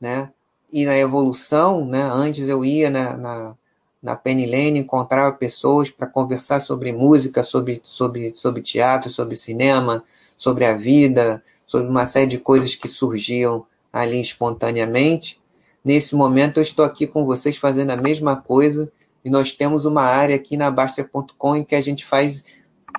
[0.00, 0.32] né?
[0.72, 2.02] E na evolução, né?
[2.02, 3.56] Antes eu ia na, na,
[4.02, 10.04] na Penny Lane, encontrava pessoas para conversar sobre música, sobre, sobre, sobre teatro, sobre cinema,
[10.36, 13.66] sobre a vida, sobre uma série de coisas que surgiam
[14.00, 15.40] ali espontaneamente.
[15.84, 18.92] Nesse momento eu estou aqui com vocês fazendo a mesma coisa
[19.24, 22.44] e nós temos uma área aqui na Basta.com em que a gente faz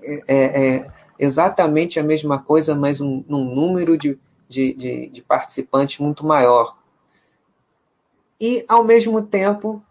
[0.03, 0.87] é, é, é
[1.19, 6.77] exatamente a mesma coisa, mas um, num número de, de, de, de participantes muito maior.
[8.39, 9.81] E, ao mesmo tempo,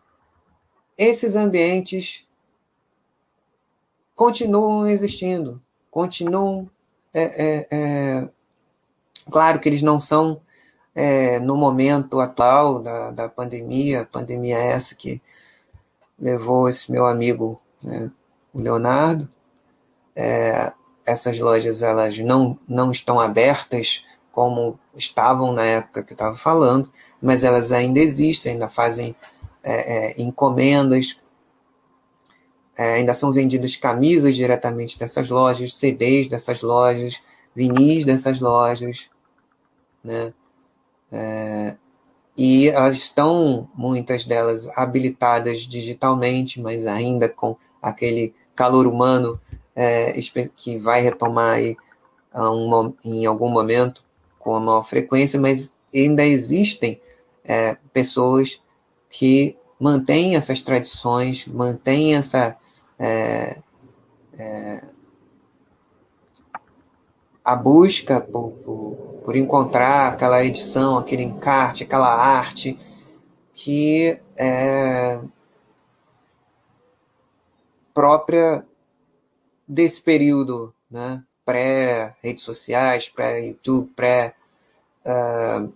[0.97, 2.27] esses ambientes
[4.15, 6.71] continuam existindo, continuam.
[7.13, 8.29] É, é, é,
[9.31, 10.41] claro que eles não são
[10.97, 15.21] é, no momento atual da, da pandemia, pandemia essa que
[16.19, 18.11] levou esse meu amigo, né,
[18.55, 19.29] o Leonardo,
[20.17, 20.73] é,
[21.05, 26.91] essas lojas elas não, não estão abertas como estavam na época que eu estava falando,
[27.21, 29.15] mas elas ainda existem, ainda fazem
[29.63, 29.73] é,
[30.13, 31.19] é, encomendas,
[32.75, 37.21] é, ainda são vendidas camisas diretamente dessas lojas, CDs dessas lojas,
[37.55, 39.11] vinis dessas lojas,
[40.03, 40.33] né?
[41.11, 41.77] É,
[42.37, 49.41] e elas estão, muitas delas, habilitadas digitalmente, mas ainda com aquele calor humano
[49.75, 50.13] é,
[50.55, 51.77] que vai retomar aí
[53.05, 54.05] em algum momento
[54.39, 57.01] com a maior frequência, mas ainda existem
[57.43, 58.61] é, pessoas
[59.09, 62.57] que mantêm essas tradições, mantêm essa
[62.99, 63.59] é,
[64.39, 64.85] é,
[67.45, 72.79] a busca por, por, por, encontrar aquela edição, aquele encarte, aquela arte
[73.53, 75.21] que é
[77.93, 78.65] própria
[79.67, 84.35] desse período, né, pré-redes sociais, pré-YouTube, pré...
[85.05, 85.73] Uh,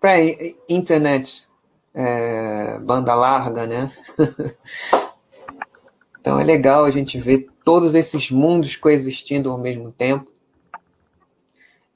[0.00, 1.48] pré-internet,
[1.94, 3.92] é, banda larga, né?
[6.18, 10.30] então é legal a gente ver todos esses mundos coexistindo ao mesmo tempo.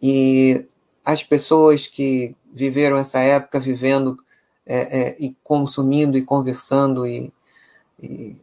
[0.00, 0.66] E
[1.04, 4.18] as pessoas que viveram essa época vivendo
[4.66, 7.32] é, é, e consumindo e conversando e,
[8.02, 8.36] e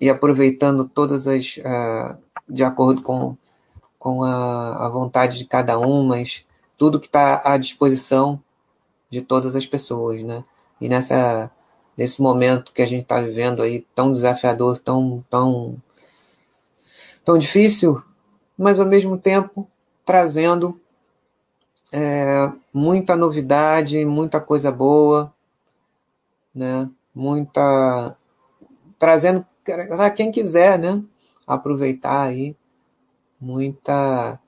[0.00, 1.56] e aproveitando todas as.
[1.58, 3.36] Uh, de acordo com,
[3.98, 6.46] com a, a vontade de cada um, mas
[6.78, 8.42] tudo que está à disposição
[9.10, 10.44] de todas as pessoas, né?
[10.80, 11.50] E nessa
[11.96, 15.76] nesse momento que a gente está vivendo aí tão desafiador, tão tão
[17.28, 18.02] tão difícil,
[18.56, 19.68] mas ao mesmo tempo
[20.02, 20.80] trazendo
[21.92, 25.30] é, muita novidade, muita coisa boa,
[26.54, 26.88] né?
[27.14, 28.16] Muita
[28.98, 31.04] trazendo para quem quiser, né?
[31.46, 32.56] Aproveitar aí
[33.38, 34.40] muita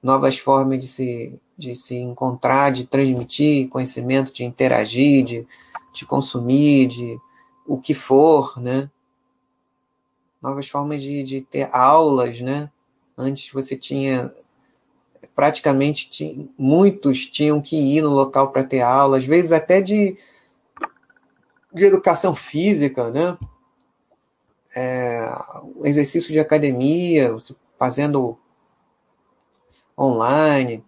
[0.00, 5.46] novas formas de se de se encontrar, de transmitir conhecimento, de interagir, de,
[5.92, 7.18] de consumir, de
[7.66, 8.88] o que for, né?
[10.40, 12.70] Novas formas de, de ter aulas, né?
[13.16, 14.32] Antes você tinha
[15.34, 20.16] praticamente tinha, muitos tinham que ir no local para ter aula, às vezes até de,
[21.72, 23.38] de educação física, né?
[24.76, 25.32] É,
[25.84, 28.36] exercício de academia, você fazendo
[29.96, 30.84] online,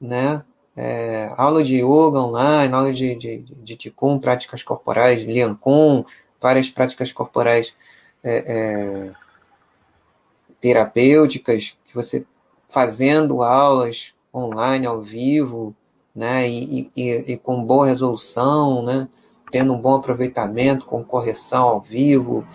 [0.00, 0.42] né?
[0.74, 5.58] É, aula de yoga online, aula de, de, de Ticum, práticas corporais, Lian
[6.40, 7.74] várias práticas corporais
[8.22, 9.12] é, é,
[10.60, 12.26] terapêuticas, que você
[12.68, 15.74] fazendo aulas online, ao vivo,
[16.14, 16.48] né?
[16.48, 19.08] E, e, e com boa resolução, né?
[19.50, 22.46] Tendo um bom aproveitamento, com correção ao vivo,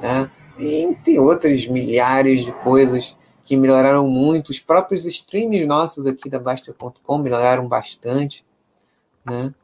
[0.00, 0.30] né?
[0.58, 4.50] Entre outras milhares de coisas que melhoraram muito.
[4.50, 8.44] Os próprios streams nossos aqui da Basta.com melhoraram bastante,
[9.24, 9.54] né?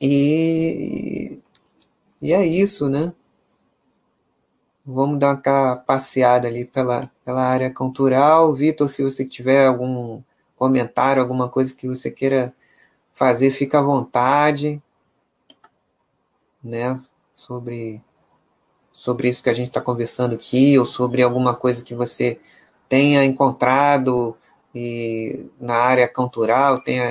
[0.00, 1.38] E,
[2.20, 3.12] e é isso, né?
[4.84, 8.52] Vamos dar uma passeada ali pela, pela área cultural.
[8.52, 10.20] Vitor, se você tiver algum
[10.56, 12.52] comentário, alguma coisa que você queira
[13.12, 14.82] fazer, fica à vontade,
[16.62, 16.96] né?
[17.34, 18.02] Sobre,
[18.92, 22.40] sobre isso que a gente está conversando aqui, ou sobre alguma coisa que você
[22.88, 24.36] tenha encontrado
[24.74, 27.08] e, na área cultural, tenha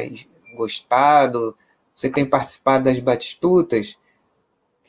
[0.56, 1.56] gostado,
[1.96, 3.98] você tem participado das batistutas,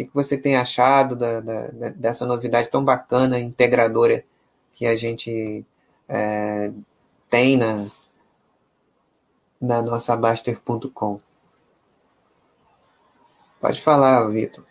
[0.04, 4.24] que, que você tem achado da, da, dessa novidade tão bacana, integradora
[4.72, 5.66] que a gente
[6.08, 6.72] é,
[7.28, 7.86] tem na,
[9.60, 11.20] na nossa Baster.com?
[13.60, 14.64] Pode falar, Vitor.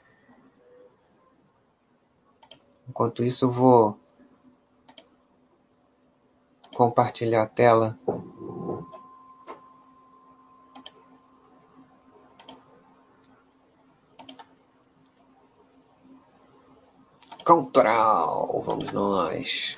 [2.89, 3.97] Enquanto isso, eu vou
[6.75, 7.97] compartilhar a tela.
[17.43, 19.75] Cultural, vamos nós.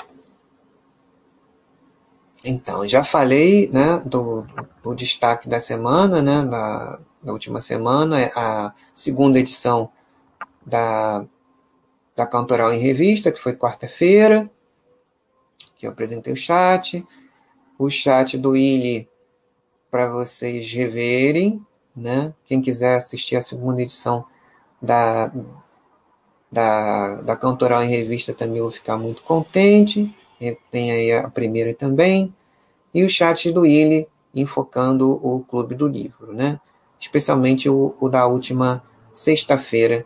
[2.45, 4.45] Então, já falei né, do,
[4.83, 9.89] do destaque da semana, né, da, da última semana, é a segunda edição
[10.65, 11.25] da,
[12.15, 14.49] da Cantoral em Revista, que foi quarta-feira
[15.83, 17.05] que eu apresentei o chat,
[17.77, 19.09] o chat do Willy
[19.91, 21.61] para vocês reverem,
[21.93, 22.33] né?
[22.45, 24.25] Quem quiser assistir a segunda edição
[24.81, 25.29] da,
[26.53, 30.13] da, da Cantoral em Revista também vou ficar muito contente.
[30.69, 32.33] Tem aí a primeira também.
[32.93, 36.59] E o chat do Willy enfocando o Clube do Livro, né?
[36.99, 40.05] Especialmente o, o da última sexta-feira,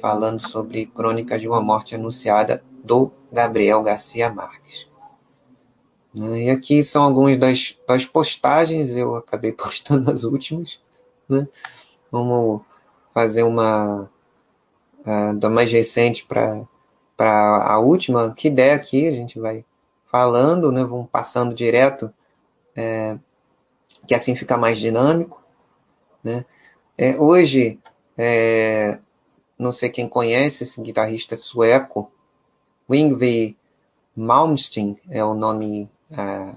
[0.00, 4.88] falando sobre Crônicas de uma Morte Anunciada do Gabriel Garcia Marques.
[6.14, 6.44] Né?
[6.44, 10.80] E aqui são algumas das, das postagens, eu acabei postando as últimas.
[11.28, 11.46] Né?
[12.10, 12.62] Vamos
[13.14, 14.10] fazer uma
[15.06, 16.66] uh, da mais recente para
[17.18, 19.64] a última, que der aqui, a gente vai
[20.10, 20.84] falando, né?
[20.84, 22.12] vamos passando direto,
[22.76, 23.16] é,
[24.06, 25.42] que assim fica mais dinâmico.
[26.22, 26.44] Né?
[26.98, 27.78] É, hoje,
[28.18, 28.98] é,
[29.58, 32.10] não sei quem conhece esse guitarrista sueco,
[32.90, 33.56] Yngwie
[34.14, 35.88] Malmsteen é o nome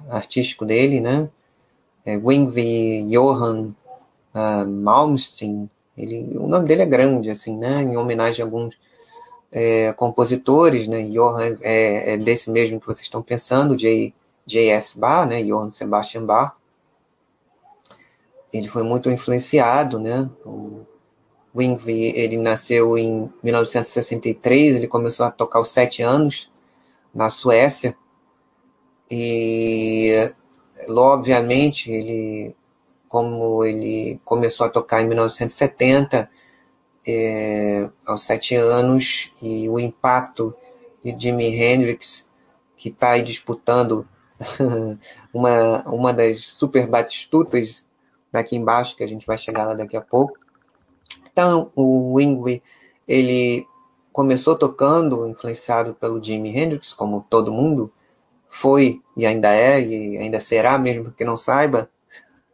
[0.10, 1.30] artístico dele, né?
[2.06, 2.18] É
[3.10, 3.74] Johan
[4.34, 5.70] uh, Malmsteen.
[5.98, 7.82] Ele, o nome dele é grande, assim, né?
[7.82, 8.78] Em homenagem a alguns
[9.52, 11.02] é, compositores, né?
[11.04, 13.76] Johann é, é, desse mesmo que vocês estão pensando.
[13.76, 15.00] J.S.
[15.00, 15.41] Bach, né?
[15.43, 16.54] Johann Sebastian Bach.
[18.52, 20.30] Ele foi muito influenciado, né?
[20.46, 20.86] O
[21.62, 26.50] Yngwie, ele nasceu em 1963, ele começou a tocar aos sete anos
[27.14, 27.96] na Suécia,
[29.10, 30.32] e,
[30.89, 32.56] obviamente, ele,
[33.16, 36.30] como ele começou a tocar em 1970,
[37.07, 40.53] é, aos sete anos, e o impacto
[41.01, 42.30] de Jimi Hendrix,
[42.76, 44.05] que está aí disputando
[45.34, 47.86] uma, uma das super batistutas
[48.34, 50.38] daqui embaixo, que a gente vai chegar lá daqui a pouco.
[51.32, 52.61] Então, o Wingwe,
[53.07, 53.66] ele
[54.11, 57.89] começou tocando, influenciado pelo Jimi Hendrix, como todo mundo,
[58.49, 61.89] foi e ainda é e ainda será, mesmo que não saiba,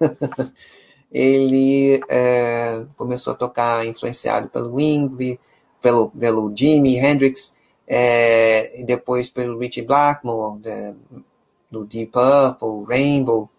[1.11, 5.39] ele é, começou a tocar influenciado pelo Yngwie,
[5.81, 7.55] pelo, pelo Jimi Hendrix,
[7.87, 10.95] é, depois pelo Richie Blackmore, de,
[11.69, 13.49] do Deep Purple, Rainbow,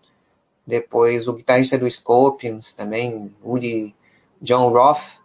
[0.66, 3.94] depois o guitarrista do Scorpions também, Uli
[4.40, 5.20] John Roth,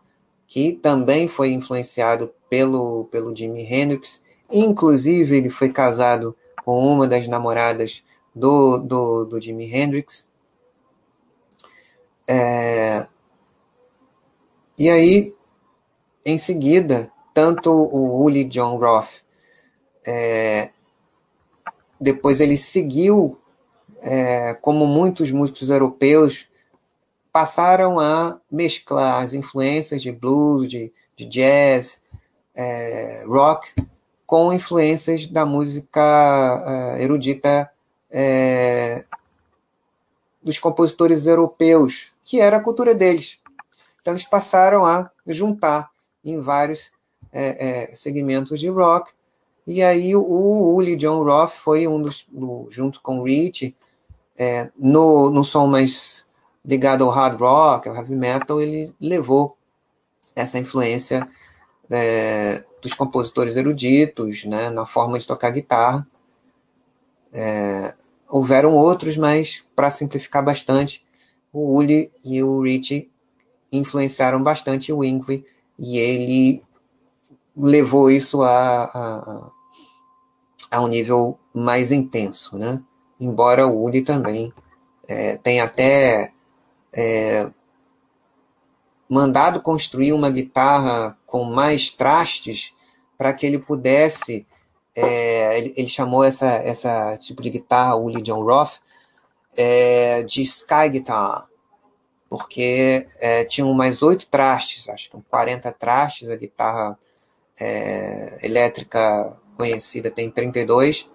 [0.47, 7.27] que também foi influenciado pelo, pelo Jimi Hendrix, inclusive ele foi casado com uma das
[7.27, 8.03] namoradas
[8.33, 10.26] do, do, do Jimi Hendrix.
[12.29, 13.07] É,
[14.77, 15.33] e aí,
[16.25, 19.21] em seguida, tanto o Uli John Roth,
[20.05, 20.71] é,
[21.99, 23.39] depois ele seguiu,
[24.01, 26.47] é, como muitos músicos europeus,
[27.31, 32.01] passaram a mesclar as influências de blues, de, de jazz,
[32.53, 33.73] é, rock,
[34.25, 37.71] com influências da música é, erudita
[38.11, 39.05] é,
[40.43, 43.39] dos compositores europeus, que era a cultura deles.
[44.01, 45.89] Então eles passaram a juntar
[46.25, 46.91] em vários
[47.31, 49.13] é, é, segmentos de rock.
[49.65, 53.73] E aí o, Uli John Roth foi um dos, do, junto com o Rich,
[54.37, 56.25] é, no, no som mais
[56.65, 59.57] ligado ao hard rock, ao heavy metal, ele levou
[60.35, 61.27] essa influência
[61.89, 66.05] é, dos compositores eruditos, né, na forma de tocar guitarra.
[67.31, 67.95] É,
[68.27, 71.06] houveram outros, mas para simplificar bastante,
[71.57, 73.09] o Uli e o Richie
[73.71, 75.43] influenciaram bastante o Yngwie
[75.77, 76.63] e ele
[77.55, 79.51] levou isso a, a,
[80.69, 82.79] a, um nível mais intenso, né?
[83.19, 84.53] Embora o Uli também
[85.07, 86.31] é, tenha até
[86.93, 87.49] é,
[89.09, 92.75] mandado construir uma guitarra com mais trastes
[93.17, 94.45] para que ele pudesse
[94.93, 98.79] é, ele, ele, chamou essa, essa tipo de guitarra, o Lee John Roth,
[99.55, 101.46] é, de Sky Guitar,
[102.29, 106.97] porque é, tinham mais oito trastes, acho que 40 trastes, a guitarra
[107.59, 111.09] é, elétrica conhecida tem 32,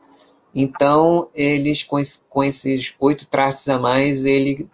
[0.54, 4.68] então eles, com, com esses oito trastes a mais, ele,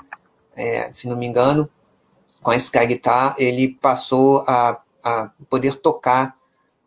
[0.57, 1.69] é, se não me engano,
[2.43, 6.37] com a Sky Guitar, ele passou a, a poder tocar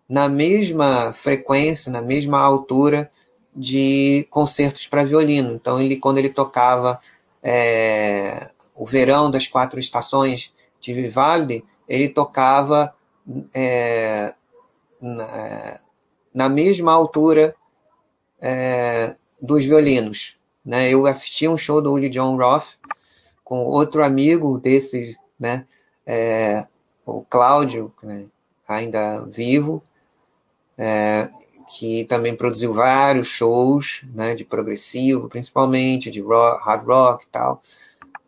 [0.07, 3.09] na mesma frequência, na mesma altura
[3.55, 5.53] de concertos para violino.
[5.53, 6.99] Então, ele, quando ele tocava
[7.43, 8.49] é,
[8.81, 12.91] o Verão das Quatro Estações de Vivaldi, ele tocava
[13.53, 14.33] é,
[14.99, 15.79] na,
[16.33, 17.53] na, mesma altura
[18.41, 20.35] é, dos violinos.
[20.65, 20.89] Né?
[20.89, 22.69] Eu assisti um show do John Roth
[23.43, 25.67] com outro amigo desses, né?
[26.03, 26.65] É,
[27.05, 28.25] o Cláudio, né?
[28.67, 29.83] ainda vivo,
[30.75, 31.29] é,
[31.69, 37.61] que também produziu vários shows, né, de progressivo, principalmente, de rock, hard rock e tal.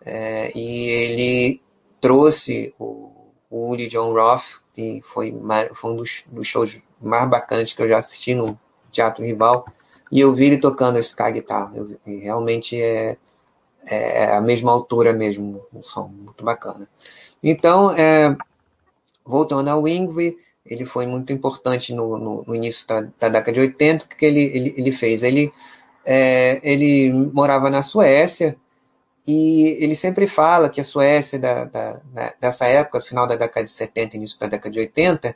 [0.06, 1.62] É, e ele
[2.02, 3.12] trouxe o,
[3.50, 5.34] o Uli John Roth, que foi,
[5.74, 8.60] foi um dos, dos, shows mais bacanas que eu já assisti no
[8.92, 9.66] Teatro Rival,
[10.12, 11.72] e eu vi ele tocando esse Sky Guitar.
[11.74, 13.18] Eu, realmente é,
[13.88, 16.88] é a mesma altura mesmo, um som muito bacana.
[17.42, 18.36] Então, é,
[19.26, 23.60] voltando ao Wingwe, ele foi muito importante no, no, no início da, da, década de
[23.60, 25.24] 80, o que ele, ele, ele fez?
[25.24, 25.52] Ele,
[26.06, 28.58] é, ele morava na Suécia
[29.26, 32.02] e ele sempre fala que a Suécia da, da,
[32.40, 35.36] dessa época, final da década de 70 início da década de 80,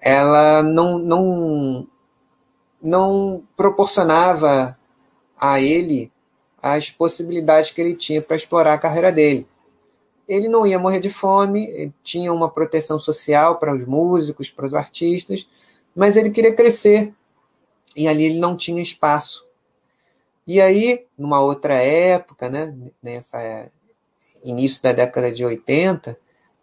[0.00, 1.86] ela não, não,
[2.82, 4.78] não proporcionava
[5.38, 6.12] a ele
[6.62, 9.46] as possibilidades que ele tinha para explorar a carreira dele
[10.28, 14.74] ele não ia morrer de fome, tinha uma proteção social para os músicos, para os
[14.74, 15.48] artistas,
[15.94, 17.12] mas ele queria crescer
[17.96, 19.46] e ali ele não tinha espaço.
[20.46, 23.70] E aí, numa outra época, né, nessa
[24.44, 26.18] início da década de 80,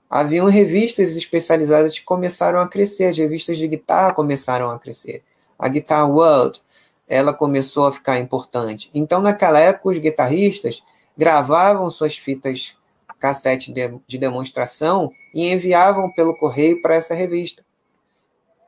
[0.09, 5.23] haviam revistas especializadas que começaram a crescer, as revistas de guitarra começaram a crescer.
[5.57, 6.61] A Guitar World,
[7.07, 8.89] ela começou a ficar importante.
[8.93, 10.83] Então, naquela época, os guitarristas
[11.17, 12.75] gravavam suas fitas
[13.21, 17.63] cassete de, de demonstração e enviavam pelo correio para essa revista.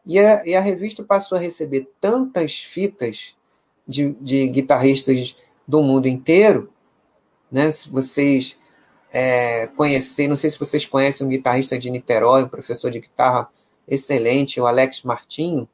[0.06, 3.36] E a, e a, revista passou a receber tantas fitas
[3.88, 5.36] de, de guitarristas
[5.68, 6.72] do mundo inteiro,
[7.52, 7.70] né?
[7.72, 8.58] Se vocês
[9.12, 13.50] é, conhecerem, não sei se vocês conhecem um guitarrista de Niterói, um professor de guitarra
[13.88, 15.68] excelente, o Alex Martinho.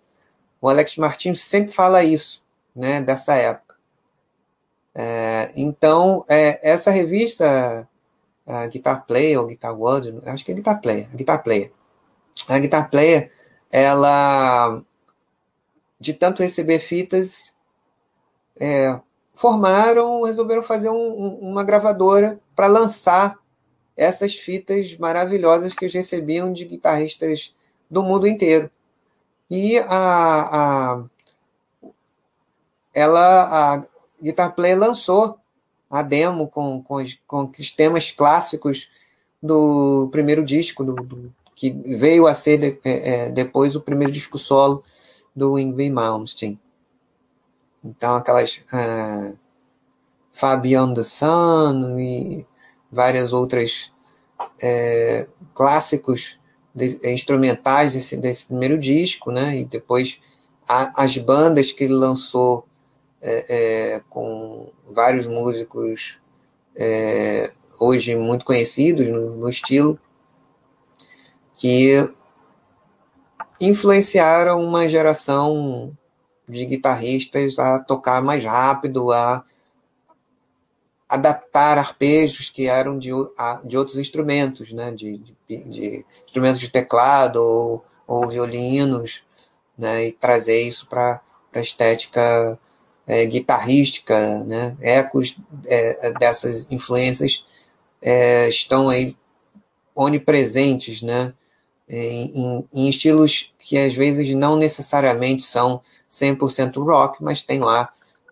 [0.61, 2.43] O Alex Martinho sempre fala isso,
[2.75, 3.01] né?
[3.01, 3.75] Dessa época.
[4.93, 7.87] É, então, é, essa revista
[8.49, 11.71] a Guitar Player ou Guitar World, acho que é Guitar Player, Guitar Player.
[12.47, 13.31] A Guitar Player,
[13.71, 14.81] ela,
[15.99, 17.53] de tanto receber fitas,
[18.59, 18.99] é,
[19.33, 23.39] formaram, resolveram fazer um, uma gravadora para lançar
[23.95, 27.53] essas fitas maravilhosas que eles recebiam de guitarristas
[27.89, 28.69] do mundo inteiro.
[29.49, 31.03] E a, a
[32.93, 33.83] ela a
[34.21, 35.37] Guitar Play lançou
[35.89, 38.89] a demo com, com, os, com os temas clássicos
[39.41, 44.13] do primeiro disco, do, do que veio a ser de, é, é depois o primeiro
[44.13, 44.83] disco solo
[45.35, 46.59] do Yngwie Malmsteen.
[47.83, 49.37] Então, aquelas uh,
[50.31, 52.45] Far Beyond the Sun e
[52.91, 53.91] várias outras
[54.61, 56.39] é, clássicos
[56.73, 59.57] de, instrumentais desse, desse primeiro disco, né?
[59.57, 60.21] E depois
[60.67, 62.67] a, as bandas que ele lançou
[63.21, 63.45] é,
[63.95, 66.19] é, com vários músicos
[66.75, 69.99] é, hoje muito conhecidos no, no estilo,
[71.53, 72.09] que
[73.59, 75.97] influenciaram uma geração
[76.49, 79.43] de guitarristas a tocar mais rápido, a
[81.07, 83.11] adaptar arpejos que eram de,
[83.63, 84.91] de outros instrumentos, né?
[84.91, 89.23] de, de, de instrumentos de teclado ou, ou violinos,
[89.77, 90.07] né?
[90.07, 91.21] e trazer isso para
[91.53, 92.59] a estética
[93.09, 94.77] é, guitarrística, né?
[94.81, 95.35] Ecos
[95.65, 97.43] é, dessas influências
[97.99, 99.17] é, estão aí
[99.95, 101.33] onipresentes, né?
[101.91, 107.89] Em, em, estilos que às vezes não necessariamente são 100% rock, mas tem lá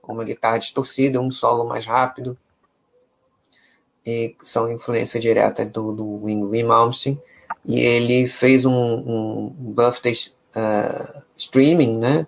[0.08, 2.38] uma guitarra distorcida, um solo mais rápido,
[4.06, 7.20] e são influência direta do, do Yngwie Malmsteen,
[7.66, 10.14] e ele fez um, um birthday
[10.56, 12.28] uh, streaming, né,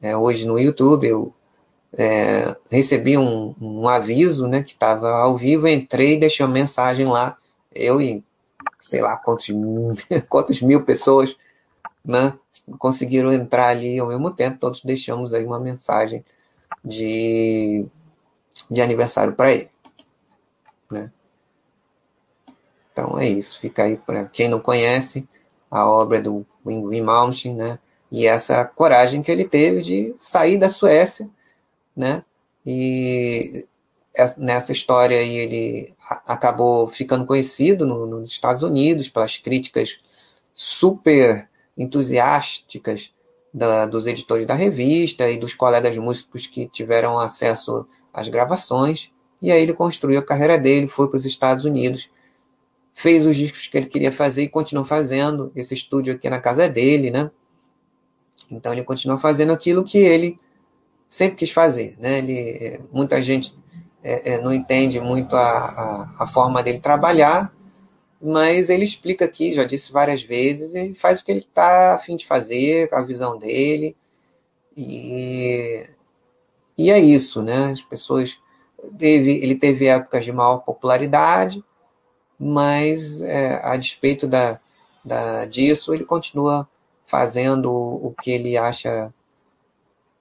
[0.00, 1.34] é, hoje no YouTube, eu
[1.92, 7.06] é, recebi um, um, aviso, né, que estava ao vivo, entrei e deixei uma mensagem
[7.06, 7.36] lá,
[7.74, 8.24] eu e
[8.90, 9.48] sei lá quantos,
[10.28, 11.36] quantos mil pessoas,
[12.04, 12.34] né,
[12.78, 16.24] conseguiram entrar ali ao mesmo tempo, todos deixamos aí uma mensagem
[16.84, 17.86] de,
[18.70, 19.70] de aniversário para ele,
[20.90, 21.10] né.
[22.92, 25.28] Então é isso, fica aí para quem não conhece
[25.70, 27.78] a obra do Wim Malmsteen, né,
[28.10, 31.30] e essa coragem que ele teve de sair da Suécia
[31.96, 32.24] né?
[32.64, 33.66] E
[34.36, 35.94] nessa história aí ele
[36.26, 39.98] acabou ficando conhecido no, nos Estados Unidos pelas críticas
[40.54, 43.12] super entusiásticas
[43.52, 49.10] da, dos editores da revista e dos colegas músicos que tiveram acesso às gravações.
[49.40, 52.10] E aí ele construiu a carreira dele, foi para os Estados Unidos,
[52.92, 55.50] fez os discos que ele queria fazer e continuou fazendo.
[55.56, 57.30] Esse estúdio aqui na casa dele, né?
[58.50, 60.38] Então ele continuou fazendo aquilo que ele
[61.08, 61.96] sempre quis fazer.
[61.98, 62.18] Né?
[62.18, 63.56] Ele, muita gente
[64.02, 67.52] é, é, não entende muito a, a, a, forma dele trabalhar,
[68.20, 71.98] mas ele explica aqui, já disse várias vezes, ele faz o que ele está a
[71.98, 73.96] fim de fazer, com a visão dele,
[74.76, 75.86] e,
[76.76, 77.72] e é isso, né?
[77.72, 78.38] As pessoas.
[78.98, 81.62] Teve, ele teve épocas de maior popularidade,
[82.38, 84.58] mas é, a despeito da,
[85.04, 86.66] da, disso, ele continua
[87.06, 89.12] fazendo o que ele acha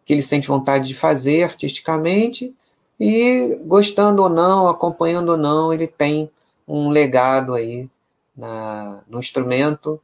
[0.04, 2.54] que ele sente vontade de fazer artisticamente
[3.00, 6.30] e gostando ou não, acompanhando ou não, ele tem
[6.68, 7.90] um legado aí
[8.36, 10.00] na, no instrumento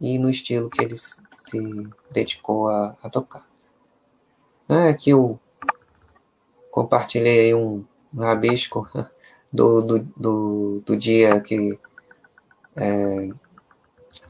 [0.00, 3.46] e no estilo que ele se dedicou a, a tocar.
[4.68, 5.38] Né, aqui eu
[6.70, 8.88] compartilhei um, um rabisco
[9.52, 11.78] do, do, do, do dia que
[12.76, 13.28] é,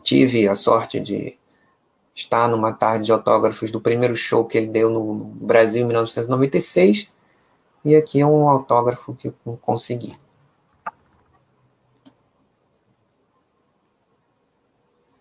[0.03, 1.39] tive a sorte de
[2.15, 7.09] está numa tarde de autógrafos do primeiro show que ele deu no Brasil em 1996.
[7.85, 10.19] E aqui é um autógrafo que eu consegui.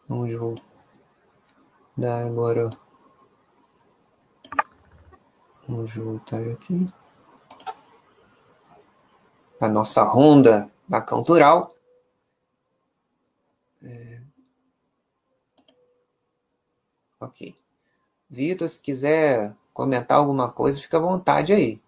[0.08, 0.64] Vamos voltar
[2.26, 2.70] agora.
[5.68, 6.88] Vamos voltar aqui.
[9.60, 11.68] A nossa ronda da Cantural.
[17.20, 17.58] Ok.
[18.30, 21.83] Vitor, se quiser comentar alguma coisa, fica à vontade aí.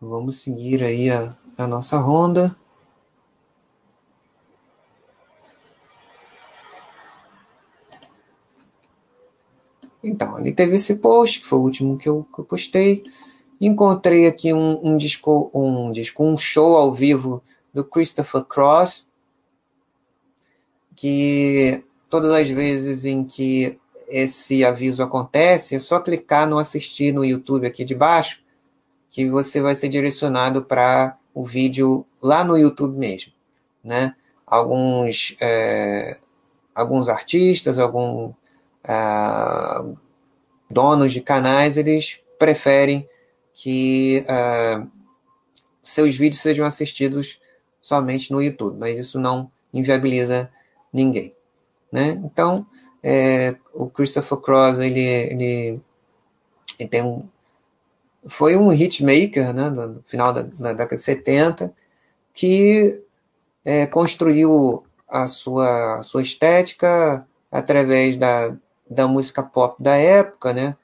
[0.00, 2.54] Vamos seguir aí a, a nossa ronda.
[10.04, 13.02] Então, ali teve esse post, que foi o último que eu, que eu postei.
[13.58, 17.42] Encontrei aqui um, um, disco, um disco, um show ao vivo
[17.72, 19.08] do Christopher Cross,
[20.94, 23.78] que todas as vezes em que
[24.08, 28.45] esse aviso acontece, é só clicar no assistir no YouTube aqui de baixo,
[29.16, 33.32] que você vai ser direcionado para o vídeo lá no YouTube mesmo,
[33.82, 34.14] né?
[34.46, 36.18] Alguns, é,
[36.74, 38.34] alguns artistas, alguns
[38.84, 38.94] é,
[40.70, 43.08] donos de canais, eles preferem
[43.54, 44.86] que uh,
[45.82, 47.40] seus vídeos sejam assistidos
[47.80, 50.52] somente no YouTube, mas isso não inviabiliza
[50.92, 51.32] ninguém.
[51.90, 52.20] Né?
[52.22, 52.66] Então,
[53.02, 55.80] é, o Christopher Cross ele, ele,
[56.78, 57.26] ele, tem um,
[58.26, 61.72] foi um hitmaker né, no final da, da década de 70
[62.34, 63.02] que
[63.64, 68.56] é, construiu a sua, a sua estética através da,
[68.88, 70.76] da música pop da época, né,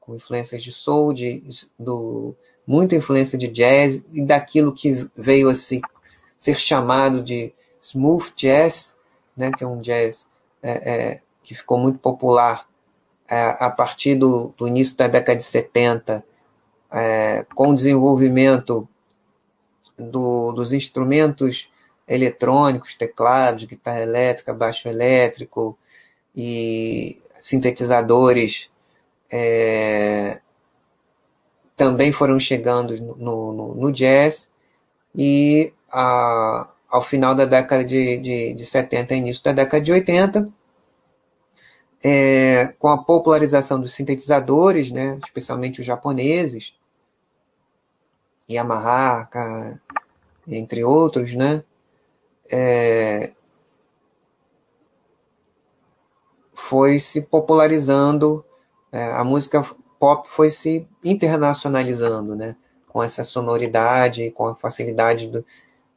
[0.00, 1.42] com influências de soul, de,
[1.78, 2.34] do,
[2.66, 5.80] muita influência de jazz e daquilo que veio a se,
[6.38, 8.96] ser chamado de smooth jazz,
[9.36, 10.26] né, que é um jazz
[10.62, 12.66] é, é, que ficou muito popular
[13.28, 16.24] é, a partir do, do, início da década de 70,
[16.92, 18.88] é, com o desenvolvimento
[19.96, 21.70] do, dos instrumentos
[22.06, 25.78] eletrônicos, teclados, guitarra elétrica, baixo elétrico
[26.34, 28.70] e sintetizadores
[29.30, 30.40] é,
[31.76, 34.50] também foram chegando no, no, no jazz.
[35.16, 40.52] E a, ao final da década de, de, de 70 início da década de 80,
[42.04, 46.74] é, com a popularização dos sintetizadores, né, especialmente os japoneses,
[48.50, 49.28] Yamaha,
[50.46, 51.62] entre outros, né,
[52.50, 53.32] é,
[56.52, 58.44] foi se popularizando,
[58.90, 59.64] é, a música
[59.98, 62.56] pop foi se internacionalizando, né?
[62.88, 65.44] Com essa sonoridade, com a facilidade do,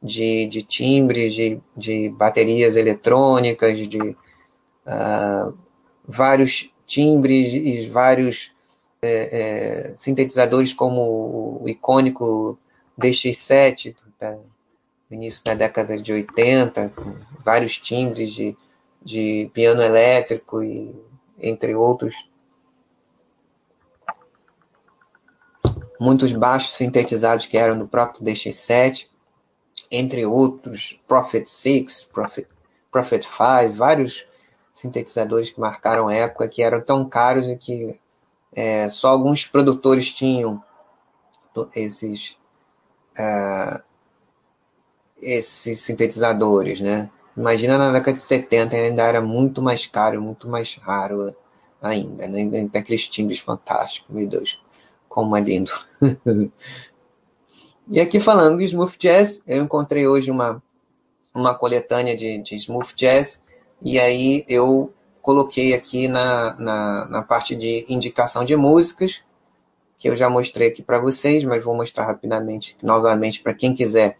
[0.02, 5.58] de, de timbres, de, de baterias eletrônicas, de uh,
[6.06, 8.52] vários timbres e vários
[9.06, 12.58] é, é, sintetizadores como o icônico
[13.00, 14.36] DX7 tá?
[15.10, 18.56] início da década de 80, com vários timbres de,
[19.02, 20.94] de piano elétrico e
[21.40, 22.14] entre outros
[25.98, 29.08] muitos baixos sintetizados que eram do próprio DX7,
[29.90, 32.48] entre outros, Prophet 6, Prophet,
[32.90, 34.26] Prophet 5, vários
[34.74, 37.98] sintetizadores que marcaram época, que eram tão caros e que
[38.56, 40.62] é, só alguns produtores tinham
[41.74, 42.36] esses,
[43.18, 43.82] uh,
[45.20, 47.10] esses sintetizadores, né?
[47.36, 51.34] Imagina na década de 70 ainda era muito mais caro, muito mais raro
[51.80, 52.48] ainda, né?
[52.50, 54.58] Tem aqueles timbres fantásticos, meu Deus
[55.16, 55.72] como é lindo.
[57.88, 60.62] e aqui falando de smooth jazz, eu encontrei hoje uma,
[61.34, 63.42] uma coletânea de, de smooth jazz,
[63.82, 64.92] e aí eu
[65.26, 69.24] coloquei aqui na, na, na parte de indicação de músicas,
[69.98, 74.16] que eu já mostrei aqui para vocês, mas vou mostrar rapidamente, novamente, para quem quiser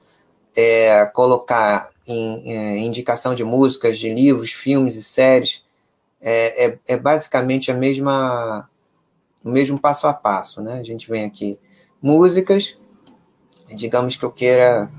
[0.57, 5.64] é, colocar em, é, indicação de músicas, de livros, filmes e séries,
[6.20, 8.68] é, é, é basicamente a mesma
[9.44, 10.80] o mesmo passo a passo, né?
[10.80, 11.57] A gente vem aqui,
[12.02, 12.80] músicas,
[13.68, 14.90] digamos que eu queira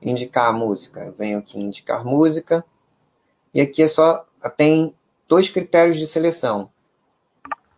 [0.00, 2.64] indicar a música, eu venho aqui indicar música,
[3.54, 4.92] e aqui é só, tem
[5.32, 6.68] dois critérios de seleção,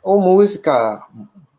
[0.02, 1.06] ou música,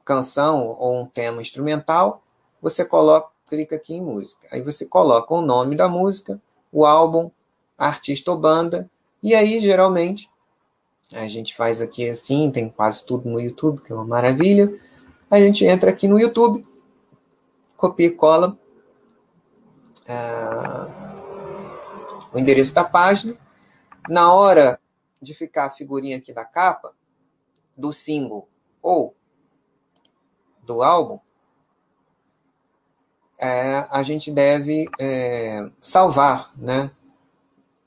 [0.03, 2.21] canção, ou um tema instrumental,
[2.61, 6.37] você coloca, clica aqui em música, aí você coloca o nome da música,
[6.69, 7.31] o álbum,
[7.77, 8.89] artista ou banda,
[9.23, 10.29] e aí geralmente
[11.13, 14.77] a gente faz aqui assim, tem quase tudo no YouTube, que é uma maravilha.
[15.31, 16.67] A gente entra aqui no YouTube,
[17.77, 18.57] copia e cola
[20.09, 20.91] uh,
[22.33, 23.37] o endereço da página.
[24.09, 24.77] Na hora
[25.25, 26.93] de ficar a figurinha aqui da capa,
[27.75, 28.47] do single
[28.81, 29.15] ou
[30.63, 31.19] do álbum,
[33.39, 36.89] é, a gente deve é, salvar né,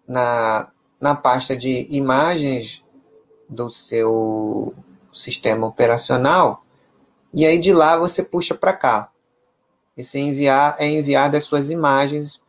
[0.07, 0.71] na,
[1.01, 2.85] na pasta de imagens
[3.49, 4.75] do seu
[5.13, 6.63] sistema operacional
[7.33, 9.11] e aí de lá você puxa para cá.
[9.97, 12.41] Esse enviar é enviar as suas imagens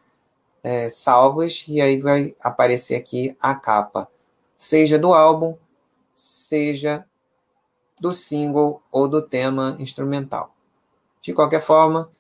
[0.63, 4.09] é, salvas e aí vai aparecer aqui a capa,
[4.59, 5.57] seja do álbum,
[6.13, 7.05] seja
[7.99, 10.53] do single ou do tema instrumental.
[11.21, 12.11] De qualquer forma,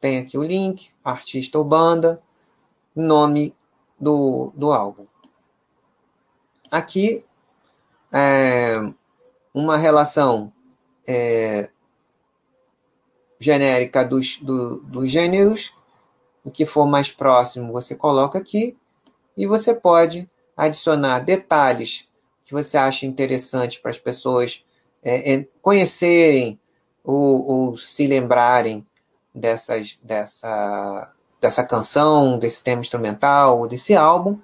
[0.00, 2.20] tem aqui o link, artista ou banda,
[2.96, 3.54] nome
[4.00, 5.06] do, do álbum.
[6.70, 7.24] Aqui
[8.12, 8.76] é,
[9.52, 10.52] uma relação
[11.06, 11.70] é,
[13.38, 15.74] genérica dos, do, dos gêneros,
[16.44, 18.76] o que for mais próximo você coloca aqui,
[19.36, 20.28] e você pode
[20.58, 22.08] adicionar detalhes
[22.44, 24.64] que você acha interessante para as pessoas
[25.02, 26.58] é, é, conhecerem
[27.04, 28.84] ou, ou, se lembrarem
[29.32, 34.38] dessas, dessa, dessa canção, desse tema instrumental ou desse álbum.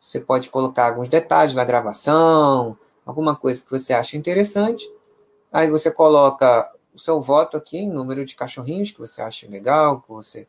[0.00, 4.90] Você pode colocar alguns detalhes da gravação, alguma coisa que você acha interessante.
[5.52, 10.08] Aí você coloca o seu voto aqui número de cachorrinhos que você acha legal, que
[10.08, 10.48] você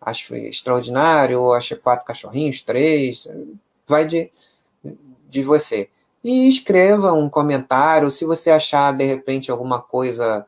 [0.00, 3.26] acha extraordinário, ou acha quatro cachorrinhos, três,
[3.86, 4.30] vai de,
[5.28, 5.90] de você.
[6.22, 10.46] E escreva um comentário, se você achar de repente alguma coisa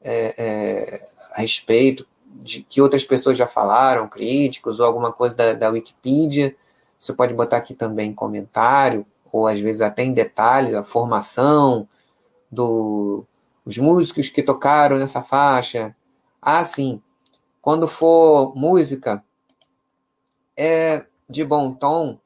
[0.00, 5.52] é, é, a respeito de que outras pessoas já falaram, críticos, ou alguma coisa da,
[5.54, 6.54] da Wikipedia,
[7.00, 11.88] você pode botar aqui também comentário, ou às vezes até em detalhes, a formação
[12.50, 13.24] do,
[13.64, 15.94] os músicos que tocaram nessa faixa.
[16.40, 17.02] Ah, sim.
[17.60, 19.22] Quando for música
[20.56, 22.18] é de bom tom,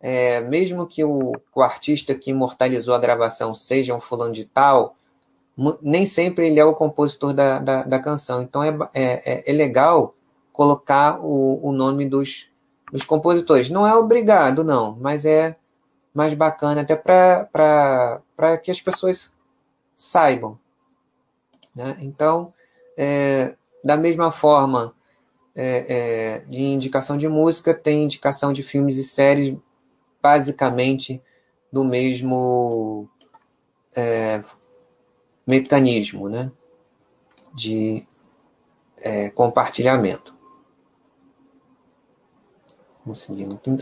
[0.00, 4.94] é, mesmo que o, o, artista que imortalizou a gravação seja um fulano de tal,
[5.82, 8.42] nem sempre ele é o compositor da, da, da canção.
[8.42, 10.14] Então é, é, é, legal
[10.52, 12.48] colocar o, o nome dos,
[12.92, 13.70] dos compositores.
[13.70, 15.56] Não é obrigado, não, mas é
[16.14, 19.32] mais bacana até para que as pessoas
[19.96, 20.58] saibam.
[21.74, 21.96] Né?
[22.00, 22.52] Então,
[22.96, 24.94] é, da mesma forma
[25.56, 29.56] é, é, de indicação de música, tem indicação de filmes e séries
[30.22, 31.22] basicamente
[31.72, 33.08] do mesmo
[33.94, 34.42] é,
[35.46, 36.50] mecanismo né?
[37.54, 38.06] de
[38.98, 40.34] é, compartilhamento.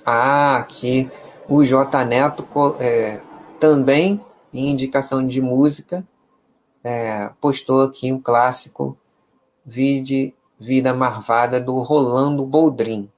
[0.05, 1.11] Ah, aqui
[1.49, 2.47] o J Neto
[2.81, 3.21] é,
[3.59, 6.07] também em indicação de música
[6.85, 8.97] é, postou aqui um clássico
[9.65, 13.11] Vide Vida Marvada do Rolando Boldrin.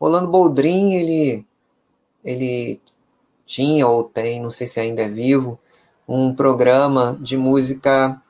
[0.00, 1.46] Rolando Boldrin, ele,
[2.28, 2.80] ele
[3.46, 5.58] tinha ou tem, não sei se ainda é vivo,
[6.06, 8.20] um programa de música,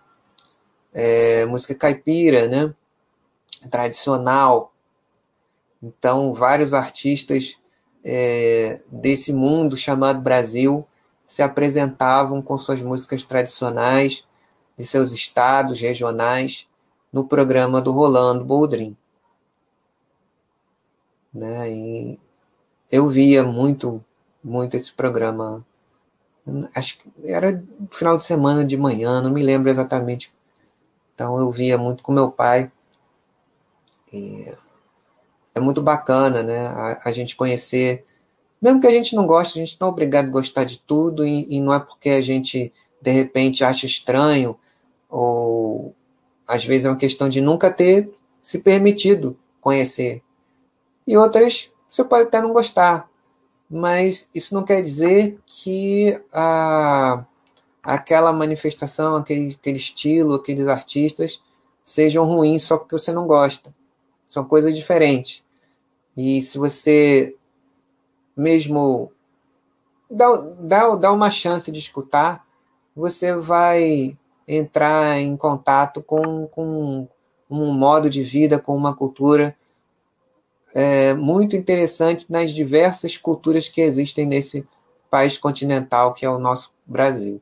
[0.92, 2.72] é, música caipira, né?
[3.70, 4.72] Tradicional.
[5.82, 7.56] Então, vários artistas
[8.04, 10.86] é, desse mundo chamado Brasil
[11.26, 14.24] se apresentavam com suas músicas tradicionais
[14.78, 16.66] de seus estados regionais
[17.12, 18.96] no programa do Rolando Boldrin.
[21.34, 21.70] Né?
[21.70, 22.20] E
[22.90, 24.04] eu via muito,
[24.42, 25.64] muito esse programa.
[26.74, 30.32] Acho que era final de semana de manhã, não me lembro exatamente.
[31.14, 32.70] Então eu via muito com meu pai.
[34.12, 34.52] E
[35.54, 36.66] é muito bacana, né?
[36.68, 38.04] A, a gente conhecer
[38.60, 41.24] mesmo que a gente não goste, a gente não é obrigado a gostar de tudo
[41.24, 44.58] e, e não é porque a gente, de repente, acha estranho
[45.08, 45.94] ou
[46.46, 48.10] às vezes é uma questão de nunca ter
[48.40, 50.22] se permitido conhecer.
[51.06, 53.08] E outras você pode até não gostar,
[53.70, 57.24] mas isso não quer dizer que a,
[57.82, 61.42] aquela manifestação, aquele, aquele estilo, aqueles artistas
[61.84, 63.74] sejam ruins só porque você não gosta.
[64.28, 65.44] São coisas diferentes.
[66.16, 67.36] E se você
[68.36, 69.10] mesmo
[70.10, 72.46] dá, dá, dá uma chance de escutar,
[72.94, 77.08] você vai entrar em contato com, com
[77.50, 79.56] um modo de vida, com uma cultura
[80.74, 84.66] é, muito interessante nas diversas culturas que existem nesse
[85.10, 87.40] país continental que é o nosso Brasil.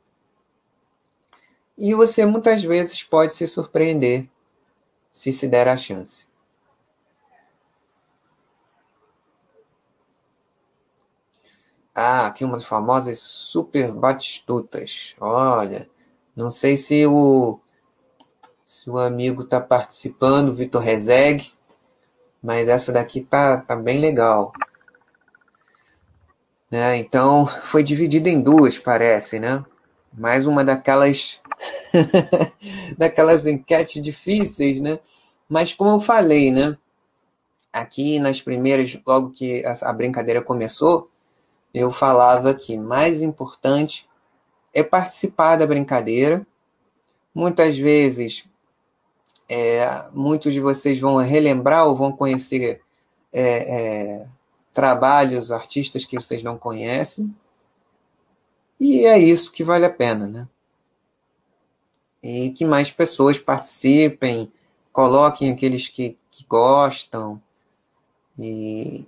[1.76, 4.28] E você muitas vezes pode se surpreender
[5.10, 6.26] se se der a chance.
[11.94, 15.16] Ah, aqui umas famosas super batistutas.
[15.18, 15.88] Olha,
[16.34, 17.58] não sei se o
[18.64, 21.55] se o amigo está participando, Vitor Rezeg,
[22.46, 24.52] mas essa daqui tá, tá bem legal.
[26.70, 26.96] Né?
[26.98, 29.64] Então, foi dividida em duas, parece, né?
[30.16, 31.40] Mais uma daquelas
[32.96, 35.00] daquelas enquetes difíceis, né?
[35.48, 36.78] Mas como eu falei, né?
[37.72, 41.10] Aqui nas primeiras, logo que a brincadeira começou,
[41.74, 44.08] eu falava que mais importante
[44.72, 46.46] é participar da brincadeira.
[47.34, 48.48] Muitas vezes,
[49.48, 52.82] é, muitos de vocês vão relembrar ou vão conhecer
[53.32, 54.28] é, é,
[54.72, 57.34] trabalhos, artistas que vocês não conhecem.
[58.78, 60.48] E é isso que vale a pena, né?
[62.22, 64.52] E que mais pessoas participem,
[64.92, 67.40] coloquem aqueles que, que gostam.
[68.38, 69.06] E,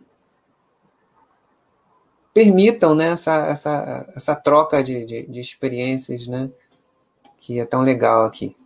[2.38, 6.48] permitam né, essa, essa, essa troca de, de, de experiências né,
[7.36, 8.56] que é tão legal aqui.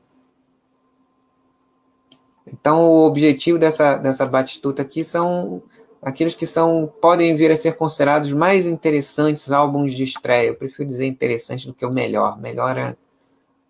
[2.47, 5.63] Então, o objetivo dessa, dessa batistuta aqui são
[6.01, 10.49] aqueles que são podem vir a ser considerados mais interessantes álbuns de estreia.
[10.49, 12.41] Eu prefiro dizer interessante do que o melhor.
[12.41, 12.97] Melhor é,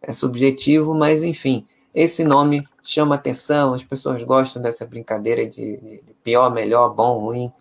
[0.00, 6.14] é subjetivo, mas enfim, esse nome chama atenção, as pessoas gostam dessa brincadeira de, de
[6.22, 7.52] pior, melhor, bom, ruim,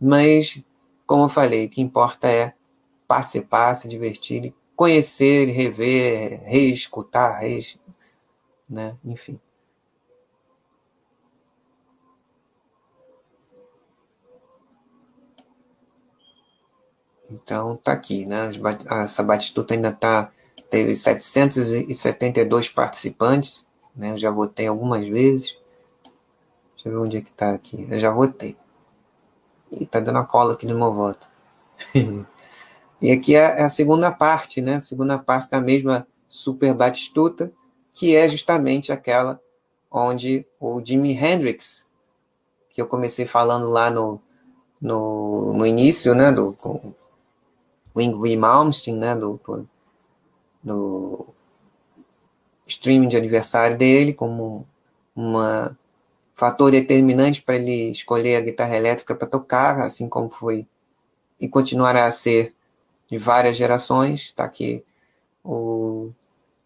[0.00, 0.62] mas
[1.06, 2.52] como eu falei, o que importa é
[3.06, 7.40] participar, se divertir, conhecer, rever, reescutar,
[8.68, 8.94] né?
[9.02, 9.40] Enfim.
[17.30, 18.50] Então tá aqui, né?
[19.04, 20.30] Essa batistuta ainda tá
[20.70, 24.12] teve 772 participantes, né?
[24.12, 25.56] Eu já votei algumas vezes.
[26.74, 27.86] Deixa eu ver onde é que tá aqui.
[27.90, 28.56] Eu já votei.
[29.70, 31.26] E tá dando a cola aqui no meu voto.
[33.00, 34.76] e aqui é, é a segunda parte, né?
[34.76, 37.50] A segunda parte da mesma Super Batistuta,
[37.94, 39.40] que é justamente aquela
[39.90, 41.88] onde o Jimi Hendrix,
[42.70, 44.20] que eu comecei falando lá no,
[44.80, 46.30] no, no início, né?
[46.30, 46.56] Do,
[48.12, 49.14] com Wing Malmsteen, né?
[49.14, 49.40] Do,
[50.62, 51.26] do,
[52.66, 54.66] streaming de aniversário dele, como
[55.16, 55.76] uma
[56.34, 60.66] fator determinante para ele escolher a guitarra elétrica para tocar, assim como foi
[61.40, 62.54] e continuará a ser
[63.10, 64.26] de várias gerações.
[64.26, 64.84] Está aqui
[65.42, 66.10] o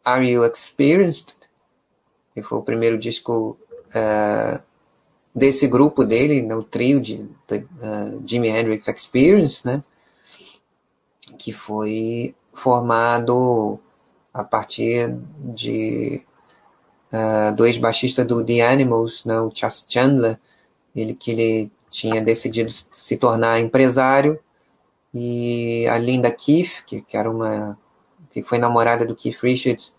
[0.04, 1.34] Are You Experienced?
[2.34, 3.56] Que foi o primeiro disco
[3.88, 4.62] uh,
[5.34, 9.82] desse grupo dele, né, o trio de, de uh, Jimi Hendrix Experience, né?
[11.42, 13.80] Que foi formado
[14.32, 16.24] a partir de
[17.12, 20.38] uh, do ex-baixista do The Animals, né, o Chas Chandler,
[20.94, 24.38] ele que ele tinha decidido se tornar empresário,
[25.12, 27.76] e a Linda Keith, que, que era uma
[28.30, 29.96] que foi namorada do Keith Richards,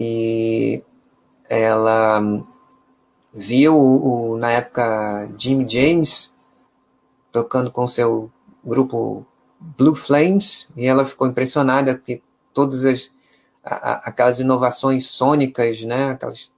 [0.00, 0.82] e
[1.48, 2.20] ela
[3.32, 6.34] viu o, na época Jim James
[7.30, 8.30] tocando com seu
[8.64, 9.24] grupo
[9.76, 13.10] Blue Flames e ela ficou impressionada porque todas as
[13.66, 16.52] aquelas inovações sônicas, né, aquelas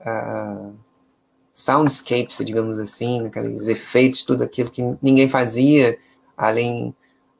[0.00, 0.74] uh,
[1.52, 5.98] soundscapes, digamos assim, aqueles efeitos, tudo aquilo que ninguém fazia,
[6.34, 6.94] além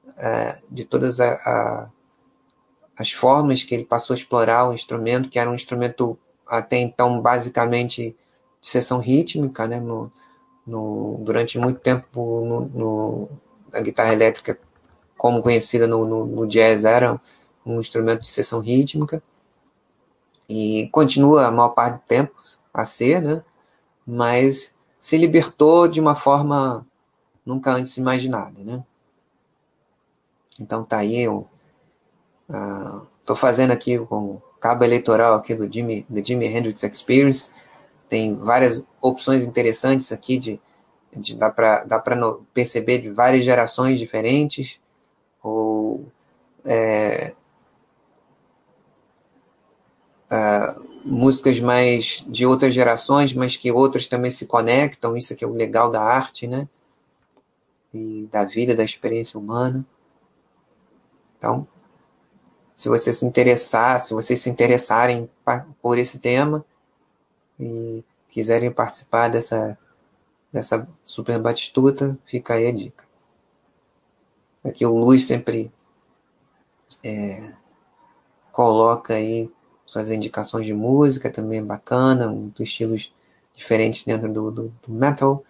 [0.08, 1.88] uh, de todas a, a,
[2.98, 7.20] as formas que ele passou a explorar o instrumento, que era um instrumento até então
[7.22, 8.14] basicamente
[8.60, 10.12] de sessão rítmica, né, no,
[10.66, 13.28] no, durante muito tempo no, no,
[13.72, 14.58] a guitarra elétrica,
[15.24, 17.18] como conhecida no, no, no jazz, era
[17.64, 19.22] um instrumento de sessão rítmica
[20.46, 22.34] e continua a maior parte do tempo
[22.74, 23.42] a ser, né?
[24.06, 26.86] Mas se libertou de uma forma
[27.42, 28.84] nunca antes imaginada, né?
[30.60, 31.48] Então tá aí, eu
[32.50, 37.50] uh, tô fazendo aqui com o cabo eleitoral aqui do Jimmy, do Jimi Hendrix Experience,
[38.10, 40.60] tem várias opções interessantes aqui de,
[41.16, 42.14] de dá para dá para
[42.52, 44.83] perceber de várias gerações diferentes
[45.44, 46.10] ou
[46.64, 47.34] é,
[50.32, 55.16] uh, músicas mais de outras gerações, mas que outras também se conectam.
[55.16, 56.66] Isso que é o legal da arte, né?
[57.92, 59.84] E da vida, da experiência humana.
[61.36, 61.68] Então,
[62.74, 65.30] se você se interessar, se vocês se interessarem
[65.82, 66.64] por esse tema
[67.60, 69.78] e quiserem participar dessa,
[70.50, 73.04] dessa super batistuta, fica aí a dica.
[74.64, 75.70] Aqui o Luiz sempre
[77.02, 77.54] é,
[78.50, 79.50] coloca aí
[79.84, 83.12] suas indicações de música também é bacana, um dos estilos
[83.54, 85.44] diferentes dentro do, do, do metal.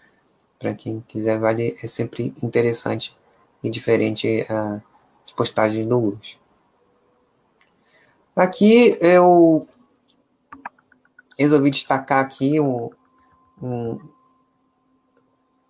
[0.58, 3.16] Para quem quiser, vale, é sempre interessante
[3.62, 4.82] e diferente uh,
[5.24, 6.38] as postagens do Luz.
[8.34, 9.66] Aqui eu
[11.38, 12.90] resolvi destacar aqui um,
[13.62, 13.98] um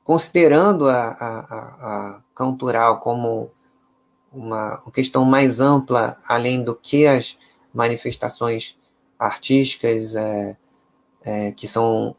[0.04, 3.50] considerando a, a, a, como
[4.30, 7.38] uma, uma questão mais ampla, além do que as
[7.72, 8.76] manifestações
[9.18, 10.56] artísticas é,
[11.24, 12.14] é, que são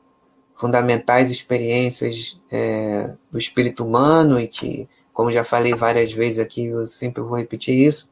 [0.55, 6.87] fundamentais experiências é, do espírito humano e que, como já falei várias vezes aqui, eu
[6.87, 8.09] sempre vou repetir isso,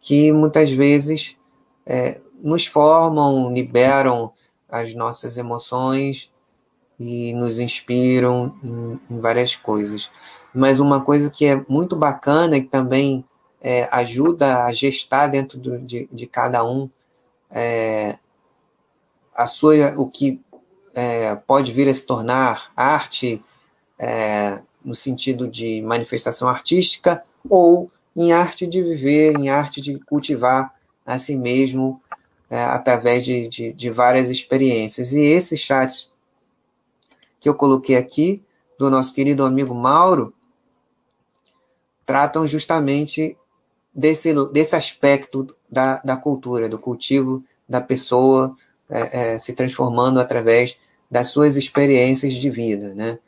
[0.00, 1.36] que muitas vezes
[1.84, 4.32] é, nos formam, liberam
[4.68, 6.30] as nossas emoções
[6.98, 10.10] e nos inspiram em, em, várias coisas.
[10.52, 13.24] Mas uma coisa que é muito bacana e que também
[13.60, 16.90] é, ajuda a gestar dentro do, de, de cada um
[17.50, 18.18] é,
[19.34, 20.40] a sua, o que
[20.94, 23.42] é, pode vir a se tornar arte
[23.98, 30.74] é, no sentido de manifestação artística ou em arte de viver, em arte de cultivar
[31.06, 32.02] a si mesmo
[32.50, 35.12] é, através de, de, de várias experiências.
[35.12, 36.10] E esses chats
[37.40, 38.42] que eu coloquei aqui,
[38.78, 40.32] do nosso querido amigo Mauro,
[42.06, 43.36] tratam justamente
[43.94, 48.56] desse, desse aspecto da, da cultura, do cultivo da pessoa
[48.88, 50.78] é, é, se transformando através
[51.10, 53.18] das suas experiências de vida, né?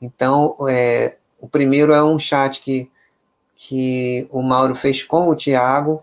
[0.00, 2.90] Então, é, o primeiro é um chat que,
[3.54, 6.02] que o Mauro fez com o Tiago,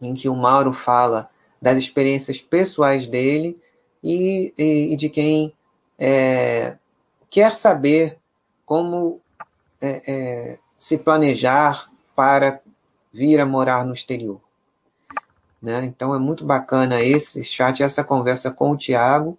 [0.00, 1.28] em que o Mauro fala
[1.60, 3.60] das experiências pessoais dele
[4.02, 5.52] e, e, e de quem
[6.00, 6.78] é,
[7.28, 8.18] quer saber
[8.64, 9.20] como
[9.82, 12.60] é, é, se planejar para
[13.12, 14.40] vir a morar no exterior.
[15.60, 15.84] Né?
[15.84, 19.36] Então é muito bacana esse chat, essa conversa com o Tiago.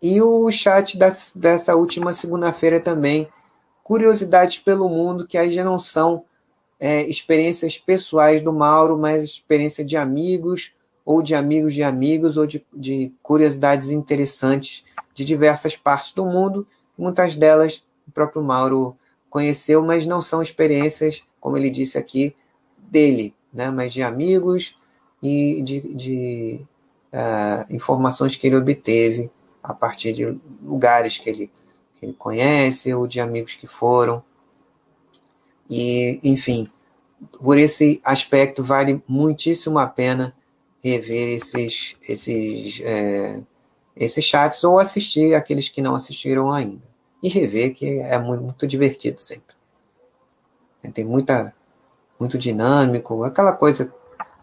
[0.00, 3.28] E o chat das, dessa última segunda-feira também.
[3.82, 6.24] Curiosidades pelo mundo, que aí já não são
[6.78, 10.72] é, experiências pessoais do Mauro, mas experiência de amigos,
[11.04, 14.84] ou de amigos de amigos, ou de, de curiosidades interessantes
[15.14, 16.66] de diversas partes do mundo.
[16.96, 18.96] Muitas delas o próprio Mauro
[19.30, 22.36] conheceu, mas não são experiências, como ele disse aqui,
[22.78, 23.70] dele, né?
[23.70, 24.76] mas de amigos
[25.22, 26.60] e de, de
[27.12, 29.30] uh, informações que ele obteve
[29.62, 31.50] a partir de lugares que ele,
[31.94, 34.22] que ele conhece ou de amigos que foram.
[35.70, 36.68] E, enfim,
[37.40, 40.34] por esse aspecto, vale muitíssimo a pena
[40.82, 43.40] rever esses, esses, é,
[43.96, 46.82] esses chats ou assistir aqueles que não assistiram ainda.
[47.22, 49.54] E rever, que é muito, muito divertido sempre.
[50.92, 51.54] Tem muita,
[52.18, 53.94] muito dinâmico, aquela coisa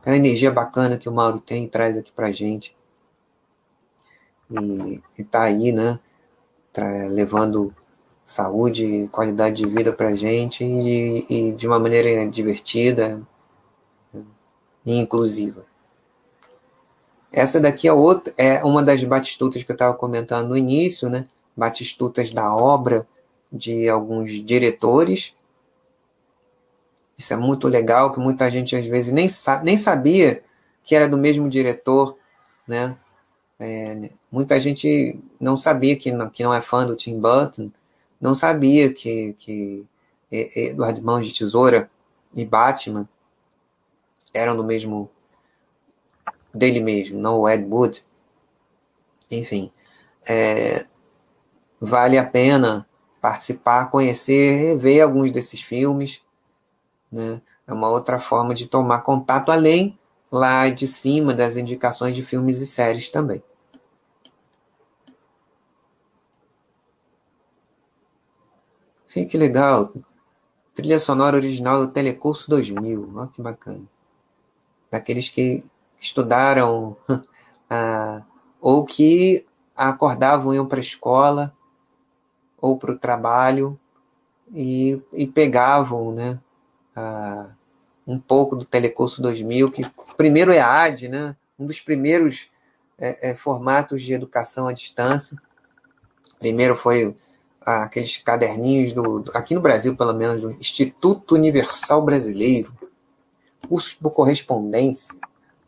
[0.02, 2.76] aquela energia bacana que o Mauro tem e traz aqui pra gente.
[4.50, 6.00] E, está aí, né?
[7.12, 7.76] levando
[8.26, 13.22] saúde e qualidade de vida pra gente e, e de uma maneira divertida
[14.86, 15.66] e inclusiva.
[17.32, 21.26] Essa daqui é, outra, é uma das batistutas que eu estava comentando no início, né?
[21.56, 23.08] Batistutas da obra
[23.52, 25.34] de alguns diretores
[27.20, 30.42] isso é muito legal, que muita gente às vezes nem, sa nem sabia
[30.82, 32.18] que era do mesmo diretor,
[32.66, 32.96] né?
[33.60, 37.70] É, muita gente não sabia que não, que não é fã do Tim Burton,
[38.22, 39.86] não sabia que, que
[40.32, 41.92] Eduardo Mãos de Tesoura
[42.34, 43.08] e Batman
[44.34, 45.12] eram do mesmo
[46.54, 48.04] dele mesmo, não o Ed Wood.
[49.32, 49.72] Enfim,
[50.28, 50.86] é,
[51.80, 52.88] vale a pena
[53.22, 56.22] participar, conhecer, ver alguns desses filmes.
[57.12, 57.42] Né?
[57.68, 59.98] É uma outra forma de tomar contato, além
[60.32, 63.44] lá de cima das indicações de filmes e séries também.
[69.08, 69.92] Fique legal.
[70.74, 73.12] Trilha sonora original do Telecurso 2000.
[73.16, 73.84] Olha que bacana.
[74.92, 75.64] Daqueles que
[76.00, 76.96] estudaram
[77.70, 78.22] ah,
[78.62, 79.46] ou que
[79.76, 81.54] acordavam, iam para a escola
[82.58, 83.80] ou para o trabalho
[84.54, 86.40] e, e pegavam né,
[86.98, 87.50] uh,
[88.06, 91.36] um pouco do Telecurso 2000, que primeiro é a AD, né?
[91.58, 92.50] um dos primeiros
[92.98, 95.38] é, é, formatos de educação à distância.
[96.40, 97.16] Primeiro foi
[97.62, 102.74] ah, aqueles caderninhos do, do, aqui no Brasil, pelo menos, do Instituto Universal Brasileiro,
[103.68, 105.20] curso por correspondência.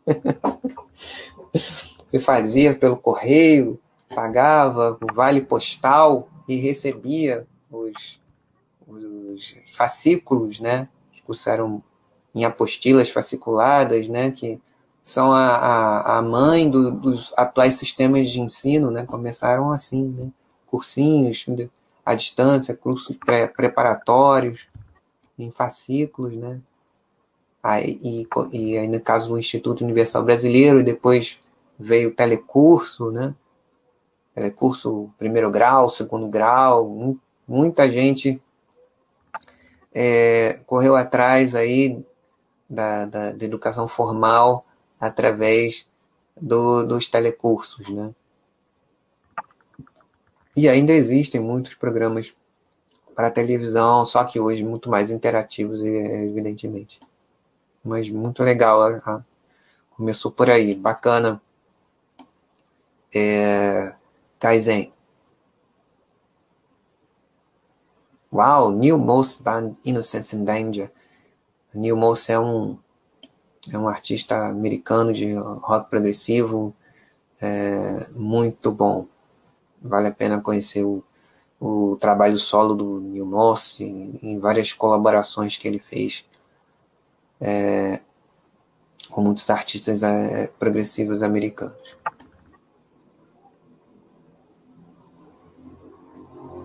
[1.52, 3.80] Você fazia pelo correio,
[4.14, 8.20] pagava o vale postal e recebia os,
[8.86, 10.88] os fascículos, né,
[11.46, 11.82] eram
[12.34, 14.60] em apostilas fasciculadas, né, que
[15.02, 20.28] são a, a, a mãe do, dos atuais sistemas de ensino, né, começaram assim, né,
[20.66, 21.44] cursinhos
[22.04, 24.66] à distância, cursos pré, preparatórios,
[25.38, 26.60] em fascículos, né,
[27.62, 31.38] aí, e, e aí no caso do Instituto Universal Brasileiro, e depois
[31.78, 33.34] veio o telecurso, né,
[34.34, 37.16] telecurso primeiro grau, segundo grau,
[37.46, 38.40] muita gente
[39.94, 42.04] é, correu atrás aí
[42.68, 44.64] da, da, da, educação formal
[44.98, 45.88] através
[46.40, 48.10] do, dos telecursos, né?
[50.56, 52.34] E ainda existem muitos programas
[53.14, 56.98] para televisão, só que hoje muito mais interativos, evidentemente.
[57.84, 58.78] Mas muito legal,
[59.96, 61.40] começou por aí, bacana.
[63.14, 63.94] É,
[64.38, 64.92] Kaizen.
[68.32, 70.90] Wow, Neil Most Band Innocence and Danger.
[71.74, 72.78] Neil Most é um,
[73.70, 76.74] é um artista americano de rock progressivo
[77.40, 79.06] é, muito bom.
[79.82, 81.04] Vale a pena conhecer o,
[81.60, 86.24] o trabalho solo do Neil Moss em, em várias colaborações que ele fez
[87.42, 88.00] é,
[89.10, 91.76] com muitos artistas é, progressivos americanos.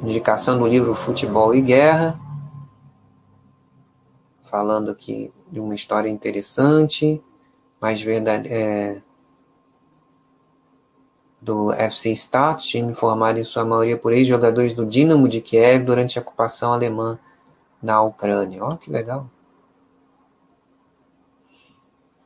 [0.01, 2.17] indicação do livro Futebol e Guerra,
[4.43, 7.21] falando aqui de uma história interessante,
[7.81, 9.01] mais verdade, é,
[11.41, 16.17] do FC Start, time formado em sua maioria por ex-jogadores do Dinamo de Kiev durante
[16.17, 17.19] a ocupação alemã
[17.81, 18.63] na Ucrânia.
[18.63, 19.29] Oh, que legal.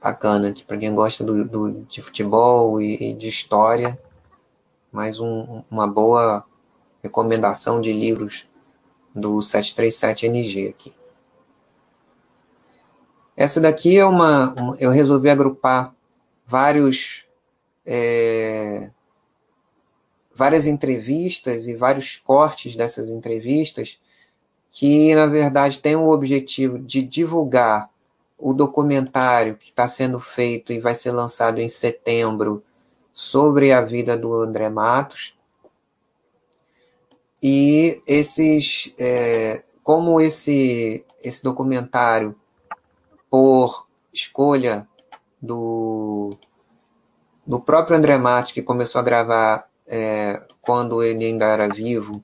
[0.02, 4.02] Bacana, para quem gosta do, do, de futebol e, e de história,
[4.92, 6.44] mais um, uma boa
[7.04, 8.50] recomendação de livros
[9.14, 10.96] do 737NG aqui.
[13.38, 15.94] Essa daqui é uma, uma eu resolvi agrupar
[16.48, 17.28] vários
[17.86, 18.90] é,
[20.34, 24.00] várias entrevistas e vários cortes dessas entrevistas
[24.72, 27.91] que, na verdade, têm o objetivo de divulgar
[28.42, 32.64] o documentário que está sendo feito e vai ser lançado em setembro
[33.14, 35.38] sobre a vida do André Matos.
[37.42, 42.36] E esses, é, como esse, esse documentário,
[43.30, 44.88] por escolha
[45.42, 46.32] do,
[47.46, 52.22] do próprio André Matos, que começou a gravar é, quando ele ainda era vivo,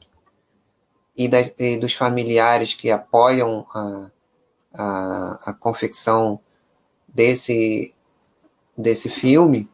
[1.15, 4.11] e, da, e dos familiares que apoiam a,
[4.77, 6.39] a, a confecção
[7.07, 7.93] desse,
[8.77, 9.69] desse filme,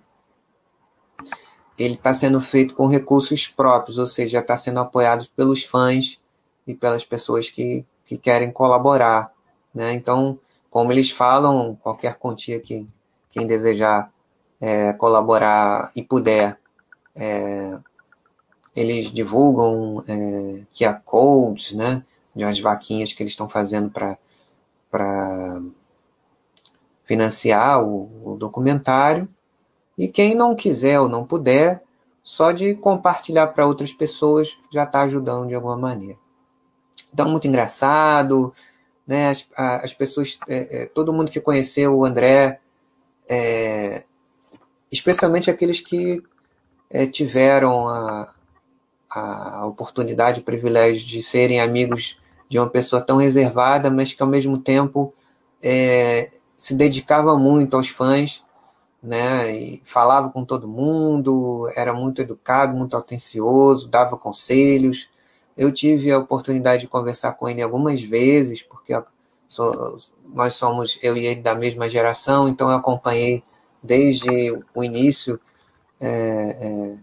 [1.77, 6.19] ele está sendo feito com recursos próprios, ou seja, está sendo apoiado pelos fãs
[6.65, 9.33] e pelas pessoas que, que querem colaborar.
[9.73, 9.93] Né?
[9.93, 10.39] Então,
[10.69, 12.87] como eles falam, qualquer quantia que
[13.29, 14.11] quem desejar
[14.61, 16.57] é, colaborar e puder,
[17.15, 17.77] é,
[18.75, 22.03] eles divulgam é, QR codes, né,
[22.35, 24.17] de umas vaquinhas que eles estão fazendo para
[27.05, 29.27] financiar o, o documentário.
[29.97, 31.83] E quem não quiser ou não puder,
[32.23, 36.17] só de compartilhar para outras pessoas já está ajudando de alguma maneira.
[37.13, 38.51] Então, muito engraçado,
[39.05, 39.29] né?
[39.29, 42.59] As, as pessoas, é, é, todo mundo que conheceu o André,
[43.29, 44.03] é,
[44.91, 46.23] especialmente aqueles que
[46.89, 48.33] é, tiveram a,
[49.09, 52.17] a oportunidade, o privilégio de serem amigos
[52.53, 55.11] de uma pessoa tão reservada, mas que ao mesmo tempo
[55.61, 58.43] é, se dedicava muito aos fãs
[59.03, 59.51] né?
[59.53, 65.09] E falava com todo mundo, era muito educado, muito atencioso, dava conselhos.
[65.57, 68.93] Eu tive a oportunidade de conversar com ele algumas vezes, porque
[70.33, 73.43] nós somos, eu e ele, da mesma geração, então eu acompanhei
[73.83, 75.39] desde o início
[75.99, 76.97] é, é,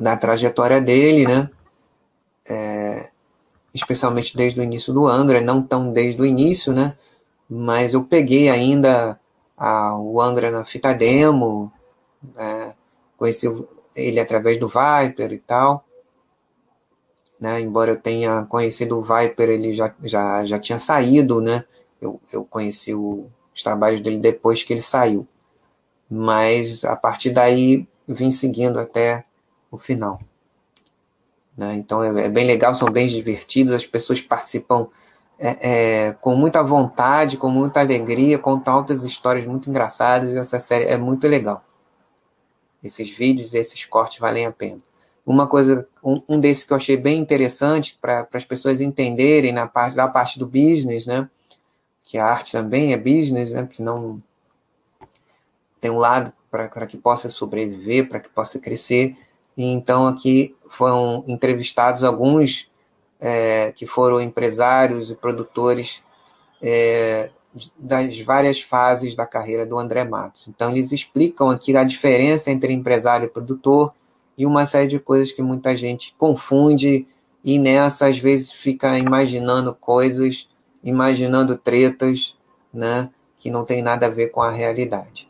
[0.00, 1.50] da trajetória dele, né?
[2.46, 3.10] É,
[3.74, 6.96] especialmente desde o início do Angra, não tão desde o início, né?
[7.50, 9.18] Mas eu peguei ainda
[9.56, 11.72] a, o Angra na fita demo,
[12.34, 12.74] né?
[13.16, 13.46] conheci
[13.96, 15.84] ele através do Viper e tal.
[17.40, 17.60] Né?
[17.60, 21.64] Embora eu tenha conhecido o Viper, ele já, já, já tinha saído, né?
[22.00, 25.26] Eu, eu conheci o, os trabalhos dele depois que ele saiu.
[26.08, 29.24] Mas a partir daí vim seguindo até
[29.70, 30.20] o final.
[31.56, 31.74] Né?
[31.74, 34.88] Então é, é bem legal, são bem divertidos, as pessoas participam
[35.38, 40.84] é, é, com muita vontade, com muita alegria, contam outras histórias muito engraçadas essa série
[40.84, 41.64] é muito legal.
[42.82, 44.80] Esses vídeos esses cortes valem a pena.
[45.26, 49.66] Uma coisa, um, um desses que eu achei bem interessante para as pessoas entenderem na
[49.66, 51.28] parte da parte do business, né?
[52.02, 53.66] Que a arte também é business, né?
[53.72, 54.22] Senão
[55.80, 59.16] tem um lado para que possa sobreviver, para que possa crescer.
[59.56, 62.70] Então aqui foram entrevistados alguns
[63.20, 66.02] é, que foram empresários e produtores
[66.60, 67.30] é,
[67.78, 70.48] das várias fases da carreira do André Matos.
[70.48, 73.94] Então, eles explicam aqui a diferença entre empresário e produtor
[74.36, 77.06] e uma série de coisas que muita gente confunde
[77.44, 80.48] e nessa, às vezes, fica imaginando coisas,
[80.82, 82.36] imaginando tretas,
[82.72, 85.28] né, que não tem nada a ver com a realidade.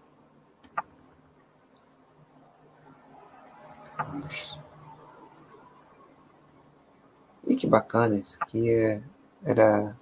[7.47, 9.03] E que bacana, isso aqui é,
[9.45, 9.95] era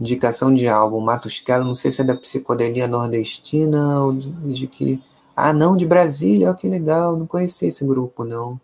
[0.00, 5.02] indicação de álbum Matusquela, não sei se é da psicodelia nordestina ou de que.
[5.36, 8.60] Ah, não, de Brasília, olha que legal, não conhecia esse grupo, não.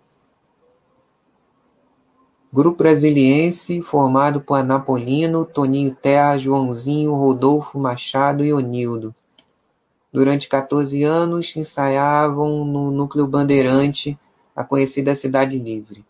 [2.53, 9.13] Grupo brasiliense formado por Anapolino, Toninho Terra, Joãozinho, Rodolfo Machado e Onildo.
[10.15, 14.17] Durante 14 anos ensaiavam no Núcleo Bandeirante,
[14.55, 16.05] a conhecida Cidade Livre.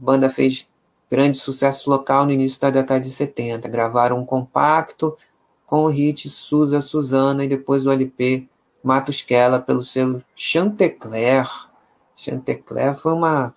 [0.00, 0.68] A banda fez
[1.10, 3.68] grande sucesso local no início da década de 70.
[3.68, 5.18] Gravaram um compacto
[5.66, 8.48] com o hit Suza Suzana e depois o LP
[8.80, 11.48] Matusquela pelo selo Chantecler.
[12.14, 13.56] Chantecler foi uma,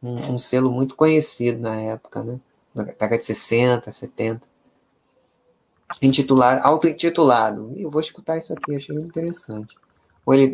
[0.00, 2.38] um, um, selo muito conhecido na época, né?
[2.72, 4.48] Na década de 60, 70.
[6.00, 7.72] Intitulado, auto-intitulado.
[7.76, 9.76] Eu vou escutar isso aqui, achei interessante.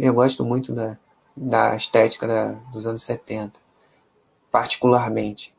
[0.00, 0.98] Eu gosto muito da,
[1.36, 3.66] da estética da, dos anos 70
[4.50, 5.54] particularmente.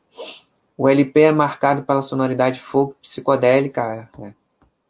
[0.76, 4.34] O LP é marcado pela sonoridade folk psicodélica, é,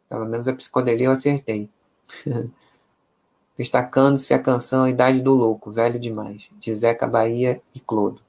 [0.09, 1.69] pelo menos a psicodelia eu acertei.
[3.59, 8.21] destacando-se a canção A Idade do Louco, Velho Demais, de Zeca Bahia e Clodo.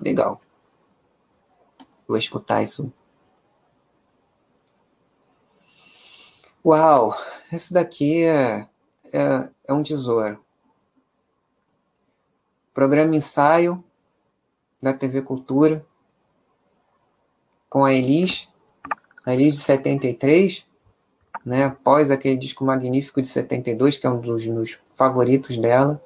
[0.00, 0.40] Legal.
[2.06, 2.92] Vou escutar isso.
[6.70, 7.16] Uau,
[7.50, 8.68] esse daqui é,
[9.10, 10.38] é, é um tesouro.
[12.74, 13.82] Programa Ensaio
[14.82, 15.82] da TV Cultura
[17.70, 18.50] com a Elis,
[19.24, 20.68] a Elis de 73,
[21.42, 25.98] né, após aquele disco magnífico de 72, que é um dos meus favoritos dela,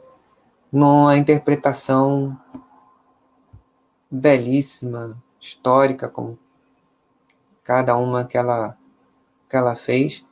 [0.70, 2.38] numa interpretação
[4.08, 6.38] belíssima, histórica, como
[7.64, 8.78] cada uma que ela,
[9.50, 10.24] que ela fez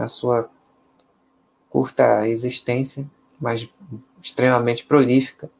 [0.00, 0.48] na sua
[1.68, 3.08] curta existência,
[3.38, 3.68] mas
[4.22, 5.50] extremamente prolífica,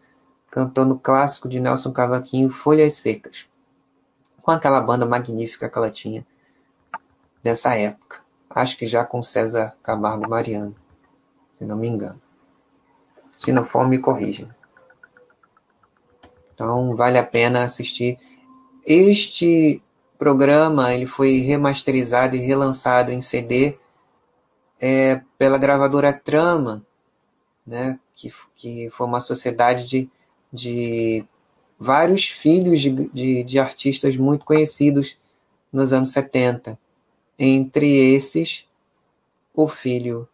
[0.50, 3.46] cantando o clássico de Nelson Cavaquinho, Folhas Secas,
[4.40, 6.26] com aquela banda magnífica que ela tinha
[7.42, 8.22] dessa época.
[8.48, 10.74] Acho que já com César Camargo Mariano,
[11.58, 12.20] se não me engano.
[13.36, 14.48] Se não for, me corrijam.
[16.54, 18.18] Então, vale a pena assistir.
[18.86, 19.82] Este
[20.18, 23.78] programa ele foi remasterizado e relançado em CD
[24.80, 26.84] é, pela gravadora Trama,
[27.66, 30.10] né, que, que foi uma sociedade de,
[30.52, 31.24] de
[31.78, 35.16] vários filhos de, de, de artistas muito conhecidos
[35.72, 36.78] nos anos 70.
[37.38, 38.66] Entre esses,
[39.54, 40.28] o filho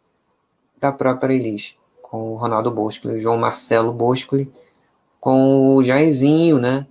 [0.78, 4.50] da própria Elis, com o Ronaldo Boscoli, João Marcelo Boscoli,
[5.20, 6.86] com o Jairzinho, né?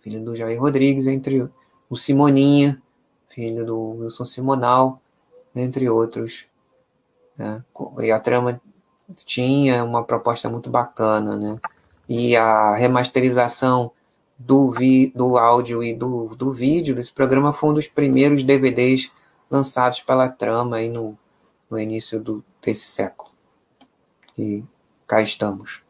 [0.00, 1.48] Filho do Jair Rodrigues, entre
[1.88, 2.80] o Simoninha,
[3.28, 5.00] filho do Wilson Simonal,
[5.54, 6.46] entre outros.
[7.36, 7.64] Né?
[8.00, 8.60] E a trama
[9.24, 11.60] tinha uma proposta muito bacana, né?
[12.08, 13.90] E a remasterização
[14.38, 19.12] do, vi, do áudio e do, do vídeo desse programa foi um dos primeiros DVDs
[19.50, 21.16] lançados pela trama aí no,
[21.70, 23.30] no início do, desse século.
[24.36, 24.64] E
[25.06, 25.82] cá estamos.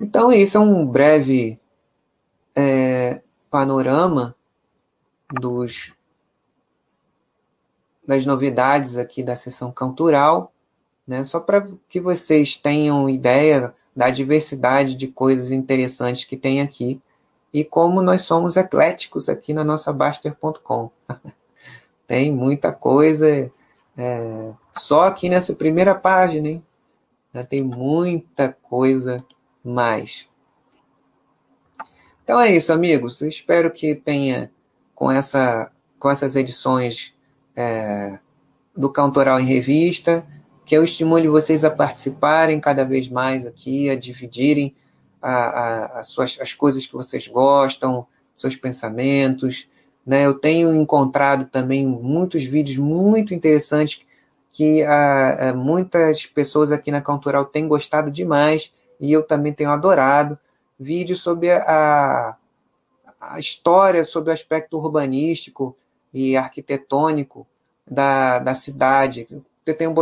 [0.00, 1.60] Então, isso é um breve
[2.56, 4.34] é, panorama
[5.32, 5.92] dos,
[8.14, 10.52] das novidades aqui da sessão cultural
[11.06, 11.24] né?
[11.24, 17.00] Só para que vocês tenham ideia da diversidade de coisas interessantes que tem aqui
[17.52, 20.90] e como nós somos ecléticos aqui na nossa Baster.com.
[22.06, 23.52] tem muita coisa
[23.96, 26.66] é, só aqui nessa primeira página, hein?
[27.48, 29.24] Tem muita coisa
[29.64, 30.28] mais.
[32.22, 33.20] Então é isso, amigos.
[33.22, 34.50] Eu espero que tenha
[34.94, 37.11] com essa com essas edições
[37.56, 38.18] é,
[38.76, 40.26] do Cantoral em Revista
[40.64, 44.74] que eu estimule vocês a participarem cada vez mais aqui, a dividirem
[45.20, 48.06] a, a, a suas, as coisas que vocês gostam,
[48.36, 49.68] seus pensamentos.
[50.06, 50.24] Né?
[50.24, 54.02] Eu tenho encontrado também muitos vídeos muito interessantes
[54.52, 60.38] que a, muitas pessoas aqui na Cultural têm gostado demais e eu também tenho adorado.
[60.78, 62.36] Vídeos sobre a,
[63.20, 65.76] a história, sobre o aspecto urbanístico
[66.12, 67.46] e arquitetônico
[67.88, 69.26] da, da cidade.
[69.64, 69.94] Eu tenho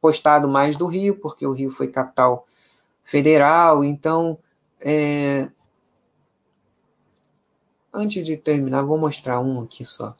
[0.00, 2.44] postado mais do Rio, porque o Rio foi capital
[3.02, 4.38] federal, então.
[4.80, 5.48] É...
[7.92, 10.16] Antes de terminar, vou mostrar um aqui só.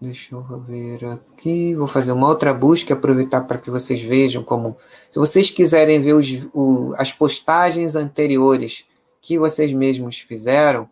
[0.00, 1.74] Deixa eu ver aqui.
[1.74, 4.76] Vou fazer uma outra busca, aproveitar para que vocês vejam como.
[5.10, 8.86] Se vocês quiserem ver os, o, as postagens anteriores
[9.20, 10.88] que vocês mesmos fizeram,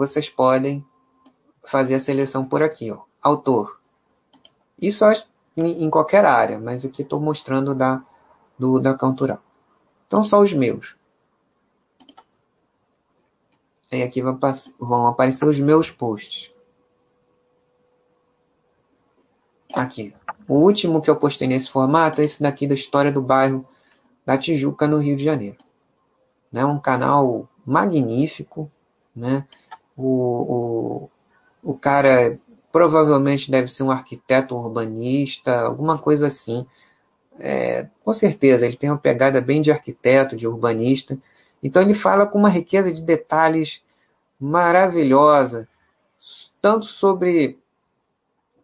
[0.00, 0.84] vocês podem
[1.64, 2.90] fazer a seleção por aqui.
[2.90, 3.80] Ó autor.
[4.80, 5.04] Isso
[5.56, 8.02] em qualquer área, mas aqui estou mostrando da,
[8.58, 9.42] do, da Cantural.
[10.06, 10.96] Então, só os meus.
[13.92, 14.38] Aí aqui vão,
[14.78, 16.50] vão aparecer os meus posts.
[19.74, 20.14] Aqui.
[20.48, 23.66] O último que eu postei nesse formato é esse daqui da história do bairro
[24.24, 25.58] da Tijuca, no Rio de Janeiro.
[26.50, 26.64] Né?
[26.64, 28.70] Um canal magnífico.
[29.14, 29.46] Né?
[29.96, 31.08] O,
[31.62, 32.38] o, o cara
[32.72, 36.66] provavelmente deve ser um arquiteto urbanista, alguma coisa assim.
[37.38, 41.18] É, com certeza, ele tem uma pegada bem de arquiteto, de urbanista.
[41.62, 43.82] Então ele fala com uma riqueza de detalhes
[44.38, 45.68] maravilhosa,
[46.60, 47.58] tanto sobre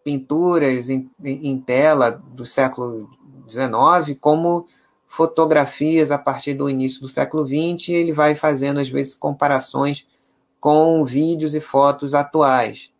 [0.05, 3.11] pinturas em, em tela do século
[3.49, 4.67] XIX, como
[5.07, 7.89] fotografias a partir do início do século XX.
[7.91, 10.07] Ele vai fazendo, às vezes, comparações
[10.67, 12.91] com vídeos e fotos atuais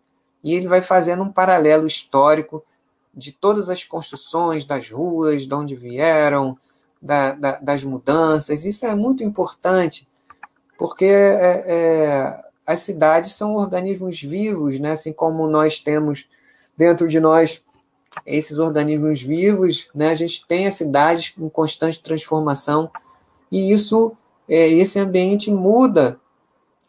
[0.45, 2.65] e ele vai fazendo um paralelo histórico
[3.13, 6.57] de todas as construções, das ruas, de onde vieram,
[7.03, 8.65] da, da, das mudanças.
[8.65, 10.07] Isso é muito importante,
[10.79, 14.93] porque é, é, as cidades são organismos vivos, né?
[14.93, 16.29] assim como nós temos
[16.77, 17.65] dentro de nós
[18.25, 20.11] esses organismos vivos, né?
[20.11, 22.89] a gente tem as cidades em constante transformação
[23.51, 24.17] e isso,
[24.49, 26.21] é, esse ambiente muda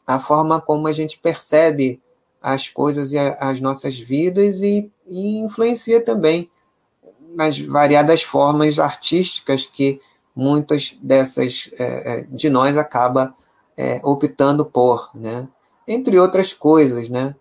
[0.07, 2.01] a forma como a gente percebe
[2.41, 6.49] as coisas e a, as nossas vidas e, e influencia também
[7.35, 9.99] nas variadas formas artísticas que
[10.33, 13.35] muitas dessas é, é, de nós acaba
[13.75, 15.47] é, optando por, né?
[15.87, 17.35] Entre outras coisas, né?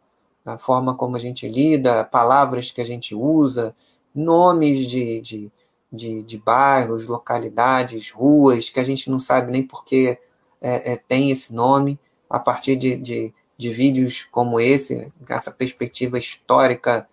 [0.45, 3.75] A forma como a gente lida, palavras que a gente usa,
[4.15, 5.53] nomes de, de,
[5.93, 10.19] de, de bairros, localidades, ruas, que a gente não sabe nem porque
[10.61, 16.19] é, é, tem esse nome, a partir de, de, de vídeos como esse, essa perspectiva
[16.19, 17.09] histórica,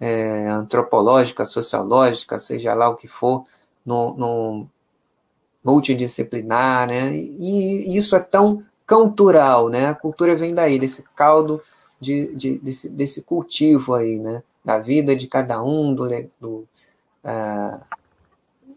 [0.00, 3.44] é, antropológica, sociológica, seja lá o que for,
[3.84, 4.66] no, no
[5.64, 7.14] multidisciplinar, né?
[7.14, 9.86] E, e isso é tão cultural, né?
[9.86, 11.62] A cultura vem daí, desse caldo
[12.00, 14.42] de, de, desse, desse cultivo aí, né?
[14.64, 16.08] Da vida de cada um, do,
[16.40, 16.68] do,
[17.24, 17.80] uh,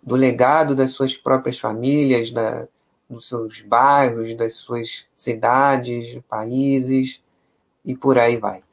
[0.01, 2.67] do legado das suas próprias famílias, da,
[3.11, 7.21] dos seus bairros, das suas cidades, países
[7.83, 8.63] e por aí vai.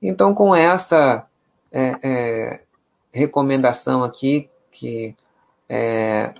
[0.00, 1.28] Então, com essa
[1.70, 2.64] é, é,
[3.12, 5.14] recomendação aqui, que
[5.68, 6.34] é,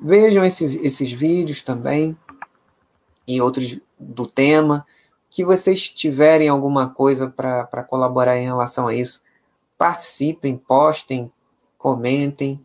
[0.00, 2.16] vejam esse, esses vídeos também
[3.26, 4.86] e outros do tema.
[5.28, 9.20] Que vocês tiverem alguma coisa para colaborar em relação a isso,
[9.76, 11.30] participem, postem,
[11.76, 12.64] comentem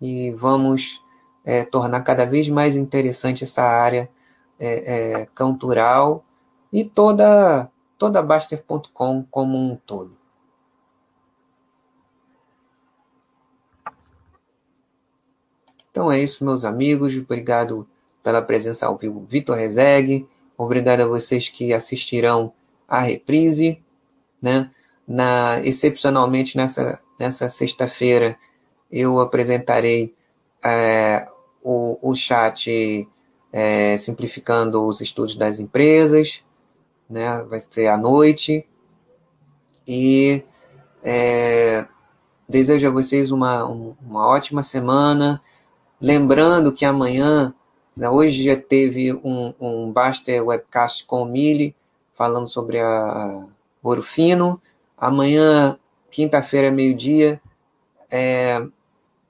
[0.00, 1.02] e vamos
[1.46, 4.10] é, tornar cada vez mais interessante essa área
[4.58, 6.24] é, é, cultural
[6.72, 10.16] e toda toda Baster.com como um todo.
[15.90, 17.16] Então é isso, meus amigos.
[17.16, 17.88] Obrigado
[18.22, 20.28] pela presença ao vivo, Vitor Rezegue.
[20.58, 22.52] Obrigado a vocês que assistirão
[22.86, 23.82] à reprise.
[24.42, 24.70] Né?
[25.08, 28.36] Na, excepcionalmente nessa, nessa sexta-feira,
[28.90, 30.14] eu apresentarei
[30.62, 31.26] é,
[31.66, 33.08] o, o chat
[33.52, 36.44] é, simplificando os estudos das empresas.
[37.10, 37.42] Né?
[37.50, 38.64] Vai ser à noite.
[39.86, 40.44] E
[41.02, 41.84] é,
[42.48, 45.42] desejo a vocês uma, uma ótima semana.
[46.00, 47.52] Lembrando que amanhã,
[47.96, 51.74] né, hoje já teve um, um Baster Webcast com o Mili,
[52.14, 53.44] falando sobre a
[53.82, 54.62] Ouro Fino.
[54.96, 55.76] Amanhã,
[56.12, 57.40] quinta-feira, meio-dia,
[58.08, 58.64] é,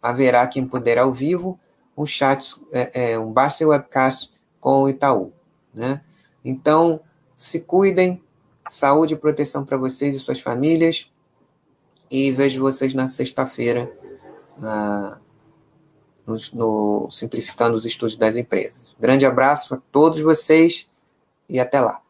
[0.02, 1.58] haverá quem puder ao vivo
[1.97, 5.32] um chat, é, é, um Baster Webcast com o Itaú.
[5.73, 6.02] Né?
[6.44, 7.01] Então,
[7.36, 8.23] se cuidem,
[8.68, 11.10] saúde e proteção para vocês e suas famílias.
[12.10, 13.90] E vejo vocês na sexta-feira
[16.27, 18.94] no, no Simplificando os Estudos das Empresas.
[18.98, 20.86] Grande abraço a todos vocês
[21.48, 22.01] e até lá.